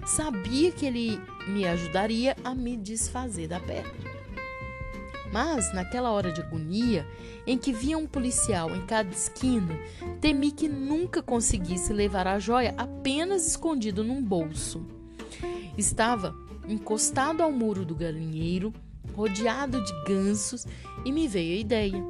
Sabia 0.07 0.71
que 0.71 0.87
ele 0.87 1.21
me 1.49 1.67
ajudaria 1.67 2.37
a 2.45 2.55
me 2.55 2.77
desfazer 2.77 3.49
da 3.49 3.59
pedra. 3.59 4.15
Mas, 5.33 5.75
naquela 5.75 6.13
hora 6.13 6.31
de 6.31 6.41
agonia, 6.41 7.05
em 7.45 7.59
que 7.59 7.73
via 7.73 7.99
um 7.99 8.07
policial 8.07 8.71
em 8.77 8.87
cada 8.87 9.11
esquina, 9.11 9.77
temi 10.21 10.53
que 10.53 10.69
nunca 10.69 11.21
conseguisse 11.21 11.93
levar 11.93 12.29
a 12.29 12.39
joia 12.39 12.73
apenas 12.77 13.47
escondido 13.47 14.05
num 14.05 14.23
bolso. 14.23 14.87
Estava 15.77 16.44
encostado 16.69 17.43
ao 17.43 17.53
muro 17.53 17.85
do 17.85 17.95
galinheiro, 17.95 18.73
rodeado 19.15 19.83
de 19.83 19.93
gansos, 20.05 20.67
e 21.05 21.13
me 21.13 21.29
veio 21.29 21.57
a 21.57 21.61
ideia. 21.61 22.05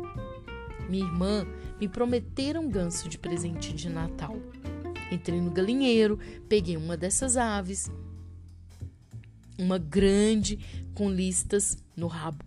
Minha 0.88 1.04
irmã 1.04 1.46
me 1.80 1.88
prometera 1.88 2.60
um 2.60 2.68
ganso 2.68 3.08
de 3.08 3.18
presente 3.18 3.72
de 3.72 3.88
Natal. 3.88 4.36
Entrei 5.10 5.40
no 5.40 5.50
galinheiro, 5.50 6.18
peguei 6.48 6.76
uma 6.76 6.96
dessas 6.96 7.36
aves, 7.36 7.90
uma 9.58 9.78
grande 9.78 10.58
com 10.94 11.10
listas 11.10 11.76
no 11.96 12.06
rabo. 12.06 12.44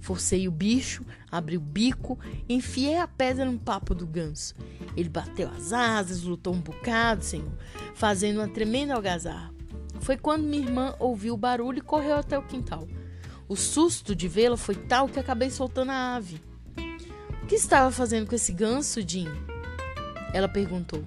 Forcei 0.00 0.48
o 0.48 0.50
bicho, 0.50 1.04
abri 1.30 1.56
o 1.56 1.60
bico, 1.60 2.18
enfiei 2.48 2.96
a 2.96 3.06
pedra 3.06 3.44
no 3.44 3.58
papo 3.58 3.94
do 3.94 4.06
ganso. 4.06 4.54
Ele 4.96 5.08
bateu 5.08 5.48
as 5.48 5.72
asas, 5.72 6.22
lutou 6.22 6.52
um 6.52 6.60
bocado, 6.60 7.24
senhor, 7.24 7.52
fazendo 7.94 8.40
uma 8.40 8.48
tremenda 8.48 8.94
algazarra. 8.94 9.54
Foi 10.02 10.16
quando 10.16 10.42
minha 10.42 10.64
irmã 10.66 10.94
ouviu 10.98 11.34
o 11.34 11.36
barulho 11.36 11.78
e 11.78 11.82
correu 11.82 12.16
até 12.16 12.36
o 12.36 12.42
quintal. 12.42 12.88
O 13.48 13.54
susto 13.56 14.16
de 14.16 14.26
vê-la 14.26 14.56
foi 14.56 14.74
tal 14.74 15.08
que 15.08 15.20
acabei 15.20 15.48
soltando 15.48 15.92
a 15.92 16.16
ave. 16.16 16.40
O 17.42 17.46
que 17.46 17.54
estava 17.54 17.90
fazendo 17.92 18.26
com 18.26 18.34
esse 18.34 18.52
ganso, 18.52 19.00
Jim? 19.00 19.28
Ela 20.34 20.48
perguntou. 20.48 21.04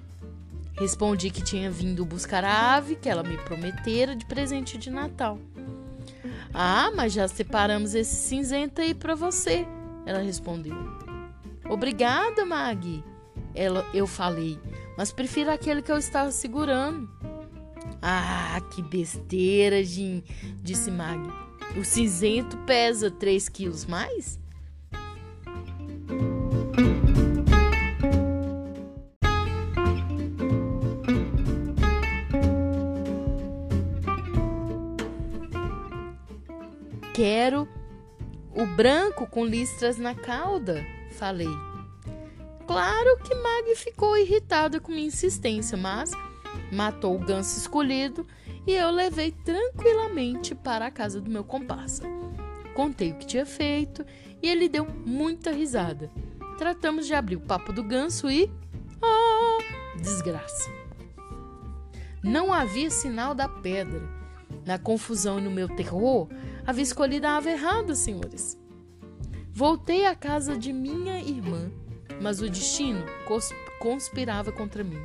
Respondi 0.78 1.30
que 1.30 1.42
tinha 1.42 1.70
vindo 1.70 2.06
buscar 2.06 2.42
a 2.42 2.74
ave 2.74 2.96
que 2.96 3.08
ela 3.08 3.22
me 3.22 3.36
prometera 3.36 4.16
de 4.16 4.24
presente 4.24 4.78
de 4.78 4.90
Natal. 4.90 5.38
Ah, 6.54 6.90
mas 6.94 7.12
já 7.12 7.28
separamos 7.28 7.94
esse 7.94 8.16
cinzento 8.16 8.80
aí 8.80 8.94
para 8.94 9.14
você, 9.14 9.66
ela 10.06 10.20
respondeu. 10.20 10.74
Obrigada, 11.68 12.46
Mag. 12.46 13.04
Ela, 13.54 13.86
eu 13.92 14.06
falei, 14.06 14.58
mas 14.96 15.12
prefiro 15.12 15.50
aquele 15.50 15.82
que 15.82 15.92
eu 15.92 15.98
estava 15.98 16.30
segurando. 16.30 17.15
Ah, 18.02 18.60
que 18.74 18.82
besteira, 18.82 19.82
Jim, 19.82 20.22
disse 20.62 20.90
Mag. 20.90 21.20
O 21.76 21.84
cinzento 21.84 22.56
pesa 22.58 23.10
3 23.10 23.48
quilos 23.48 23.84
mais? 23.84 24.38
Quero 37.12 37.66
o 38.54 38.66
branco 38.66 39.26
com 39.26 39.44
listras 39.44 39.96
na 39.96 40.14
cauda, 40.14 40.84
falei. 41.12 41.48
Claro 42.66 43.16
que 43.22 43.34
Mag 43.34 43.74
ficou 43.74 44.16
irritada 44.16 44.80
com 44.80 44.92
minha 44.92 45.06
insistência, 45.06 45.78
mas 45.78 46.10
matou 46.72 47.14
o 47.14 47.18
ganso 47.18 47.58
escolhido 47.58 48.26
e 48.66 48.72
eu 48.72 48.90
levei 48.90 49.30
tranquilamente 49.30 50.54
para 50.54 50.86
a 50.86 50.90
casa 50.90 51.20
do 51.20 51.30
meu 51.30 51.44
comparsa. 51.44 52.04
Contei 52.74 53.12
o 53.12 53.14
que 53.16 53.26
tinha 53.26 53.46
feito 53.46 54.04
e 54.42 54.48
ele 54.48 54.68
deu 54.68 54.86
muita 55.06 55.50
risada. 55.50 56.10
Tratamos 56.58 57.06
de 57.06 57.14
abrir 57.14 57.36
o 57.36 57.40
papo 57.40 57.72
do 57.72 57.82
ganso 57.82 58.30
e. 58.30 58.50
Oh! 59.02 59.98
Desgraça! 60.00 60.70
Não 62.22 62.52
havia 62.52 62.90
sinal 62.90 63.34
da 63.34 63.48
pedra. 63.48 64.02
Na 64.64 64.78
confusão 64.78 65.38
e 65.38 65.42
no 65.42 65.50
meu 65.50 65.68
terror, 65.68 66.28
Havia 66.66 66.82
escolhido 66.82 67.28
a 67.28 67.36
ave 67.36 67.50
errada, 67.50 67.94
senhores. 67.94 68.58
Voltei 69.52 70.04
à 70.04 70.16
casa 70.16 70.58
de 70.58 70.72
minha 70.72 71.20
irmã, 71.20 71.70
mas 72.20 72.40
o 72.40 72.50
destino 72.50 73.04
conspirava 73.78 74.50
contra 74.50 74.82
mim. 74.82 74.98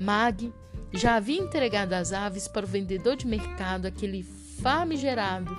Mag 0.00 0.52
já 0.92 1.16
havia 1.16 1.38
entregado 1.38 1.92
as 1.92 2.12
aves 2.12 2.48
para 2.48 2.64
o 2.64 2.68
vendedor 2.68 3.16
de 3.16 3.26
mercado, 3.26 3.86
aquele 3.86 4.22
famigerado 4.62 5.56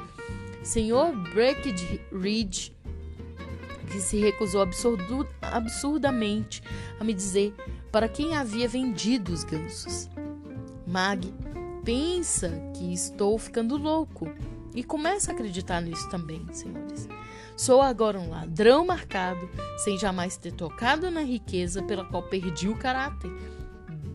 senhor 0.64 1.16
Breckinridge, 1.16 2.76
que 3.92 4.00
se 4.00 4.20
recusou 4.20 4.62
absurdo, 4.62 5.28
absurdamente 5.42 6.64
a 7.00 7.04
me 7.04 7.14
dizer 7.14 7.54
para 7.92 8.08
quem 8.08 8.36
havia 8.36 8.68
vendido 8.68 9.32
os 9.32 9.44
gansos. 9.44 10.10
Mag 10.88 11.34
pensa 11.84 12.50
que 12.76 12.94
estou 12.94 13.38
ficando 13.38 13.78
louco 13.78 14.28
e 14.74 14.84
começa 14.84 15.32
a 15.32 15.34
acreditar 15.34 15.82
nisso 15.82 16.10
também, 16.10 16.46
senhores. 16.52 17.08
Sou 17.58 17.82
agora 17.82 18.20
um 18.20 18.30
ladrão 18.30 18.86
marcado, 18.86 19.50
sem 19.84 19.98
jamais 19.98 20.38
ter 20.38 20.52
tocado 20.52 21.12
na 21.12 21.22
riqueza 21.22 21.84
pela 21.84 22.06
qual 22.06 22.24
perdi 22.24 22.70
o 22.70 22.78
caráter. 22.78 23.32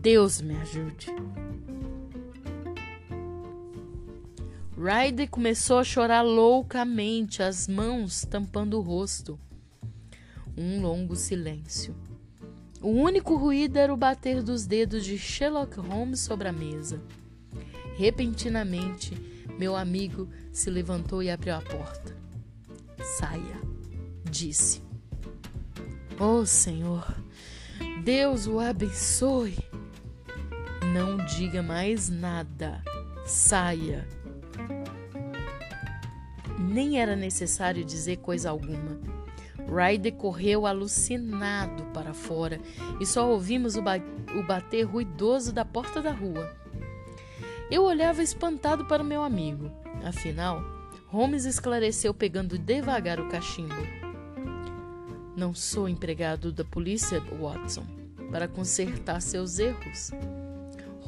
Deus 0.01 0.41
me 0.41 0.55
ajude. 0.55 1.07
Ryder 4.77 5.29
começou 5.29 5.79
a 5.79 5.83
chorar 5.83 6.21
loucamente, 6.21 7.41
as 7.41 7.67
mãos 7.67 8.21
tampando 8.21 8.77
o 8.77 8.81
rosto. 8.81 9.39
Um 10.55 10.81
longo 10.81 11.15
silêncio. 11.15 11.95
O 12.79 12.89
único 12.89 13.35
ruído 13.35 13.77
era 13.77 13.91
o 13.91 13.97
bater 13.97 14.43
dos 14.43 14.67
dedos 14.67 15.03
de 15.03 15.17
Sherlock 15.17 15.79
Holmes 15.79 16.19
sobre 16.19 16.47
a 16.47 16.53
mesa. 16.53 17.01
Repentinamente, 17.97 19.15
meu 19.57 19.75
amigo 19.75 20.29
se 20.51 20.69
levantou 20.69 21.23
e 21.23 21.31
abriu 21.31 21.55
a 21.55 21.61
porta. 21.61 22.15
Saia, 23.17 23.59
disse. 24.29 24.83
Oh 26.19 26.45
Senhor, 26.45 27.15
Deus 28.03 28.45
o 28.45 28.59
abençoe. 28.59 29.57
Não 30.93 31.17
diga 31.17 31.61
mais 31.61 32.09
nada. 32.09 32.81
Saia. 33.25 34.07
Nem 36.57 36.99
era 36.99 37.15
necessário 37.15 37.83
dizer 37.83 38.17
coisa 38.17 38.49
alguma. 38.49 38.99
Ryder 39.67 40.13
correu 40.13 40.65
alucinado 40.65 41.83
para 41.93 42.13
fora 42.13 42.59
e 43.01 43.05
só 43.05 43.29
ouvimos 43.29 43.75
o, 43.75 43.81
ba 43.81 43.97
o 44.37 44.43
bater 44.43 44.83
ruidoso 44.83 45.51
da 45.51 45.65
porta 45.65 46.01
da 46.01 46.11
rua. 46.11 46.55
Eu 47.69 47.83
olhava 47.83 48.23
espantado 48.23 48.85
para 48.85 49.03
o 49.03 49.05
meu 49.05 49.21
amigo. 49.23 49.69
Afinal, 50.05 50.63
Holmes 51.07 51.43
esclareceu 51.43 52.13
pegando 52.13 52.57
devagar 52.57 53.19
o 53.19 53.27
cachimbo. 53.27 53.75
Não 55.35 55.53
sou 55.53 55.89
empregado 55.89 56.51
da 56.51 56.63
polícia, 56.63 57.19
Watson, 57.19 57.85
para 58.31 58.47
consertar 58.47 59.21
seus 59.21 59.59
erros. 59.59 60.11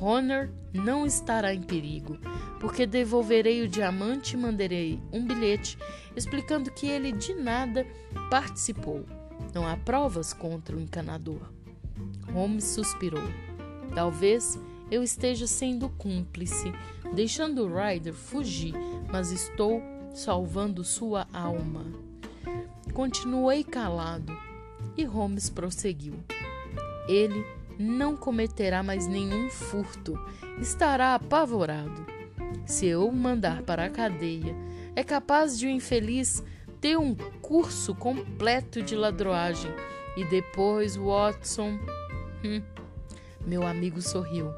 Honor 0.01 0.49
não 0.73 1.05
estará 1.05 1.53
em 1.53 1.61
perigo, 1.61 2.17
porque 2.59 2.85
devolverei 2.85 3.61
o 3.61 3.67
diamante 3.67 4.35
e 4.35 4.37
mandarei 4.37 4.99
um 5.11 5.25
bilhete 5.25 5.77
explicando 6.15 6.71
que 6.71 6.87
ele 6.87 7.11
de 7.11 7.33
nada 7.33 7.85
participou. 8.29 9.05
Não 9.53 9.67
há 9.67 9.75
provas 9.77 10.33
contra 10.33 10.75
o 10.75 10.79
encanador. 10.79 11.41
Holmes 12.33 12.65
suspirou. 12.65 13.23
Talvez 13.93 14.59
eu 14.91 15.03
esteja 15.03 15.47
sendo 15.47 15.89
cúmplice, 15.89 16.71
deixando 17.13 17.65
o 17.65 17.73
Ryder 17.73 18.13
fugir, 18.13 18.73
mas 19.11 19.31
estou 19.31 19.81
salvando 20.13 20.83
sua 20.83 21.27
alma. 21.33 21.85
Continuei 22.93 23.63
calado 23.63 24.37
e 24.97 25.03
Holmes 25.03 25.49
prosseguiu. 25.49 26.15
Ele 27.07 27.43
não 27.79 28.17
cometerá 28.17 28.83
mais 28.83 29.07
nenhum 29.07 29.49
furto, 29.49 30.19
estará 30.59 31.15
apavorado. 31.15 32.05
Se 32.65 32.85
eu 32.87 33.07
o 33.07 33.15
mandar 33.15 33.61
para 33.63 33.85
a 33.85 33.89
cadeia, 33.89 34.53
é 34.95 35.03
capaz 35.03 35.57
de 35.57 35.65
o 35.65 35.69
um 35.69 35.71
infeliz 35.71 36.43
ter 36.81 36.97
um 36.97 37.15
curso 37.41 37.95
completo 37.95 38.81
de 38.81 38.95
ladroagem 38.95 39.71
e 40.17 40.25
depois 40.25 40.97
Watson. 40.97 41.79
Hum, 42.43 42.61
meu 43.47 43.65
amigo 43.65 44.01
sorriu. 44.01 44.53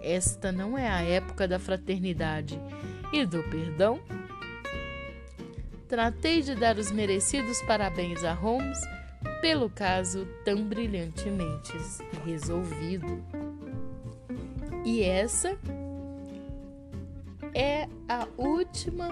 Esta 0.00 0.52
não 0.52 0.78
é 0.78 0.88
a 0.88 1.02
época 1.02 1.48
da 1.48 1.58
fraternidade 1.58 2.58
e 3.12 3.26
do 3.26 3.42
perdão? 3.44 4.00
Tratei 5.88 6.40
de 6.40 6.54
dar 6.54 6.78
os 6.78 6.92
merecidos 6.92 7.60
parabéns 7.62 8.22
a 8.22 8.32
Holmes 8.32 8.78
pelo 9.40 9.70
caso 9.70 10.26
tão 10.44 10.64
brilhantemente 10.64 11.72
resolvido. 12.24 13.22
E 14.84 15.02
essa 15.02 15.56
é 17.54 17.88
a 18.08 18.26
última 18.36 19.08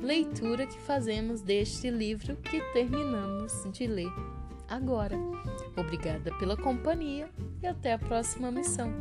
leitura 0.00 0.66
que 0.66 0.78
fazemos 0.80 1.40
deste 1.40 1.90
livro 1.90 2.36
que 2.36 2.60
terminamos 2.72 3.64
de 3.72 3.86
ler 3.86 4.12
agora. 4.68 5.16
Obrigada 5.76 6.32
pela 6.38 6.56
companhia 6.56 7.28
e 7.62 7.66
até 7.66 7.92
a 7.92 7.98
próxima 7.98 8.50
missão. 8.50 8.92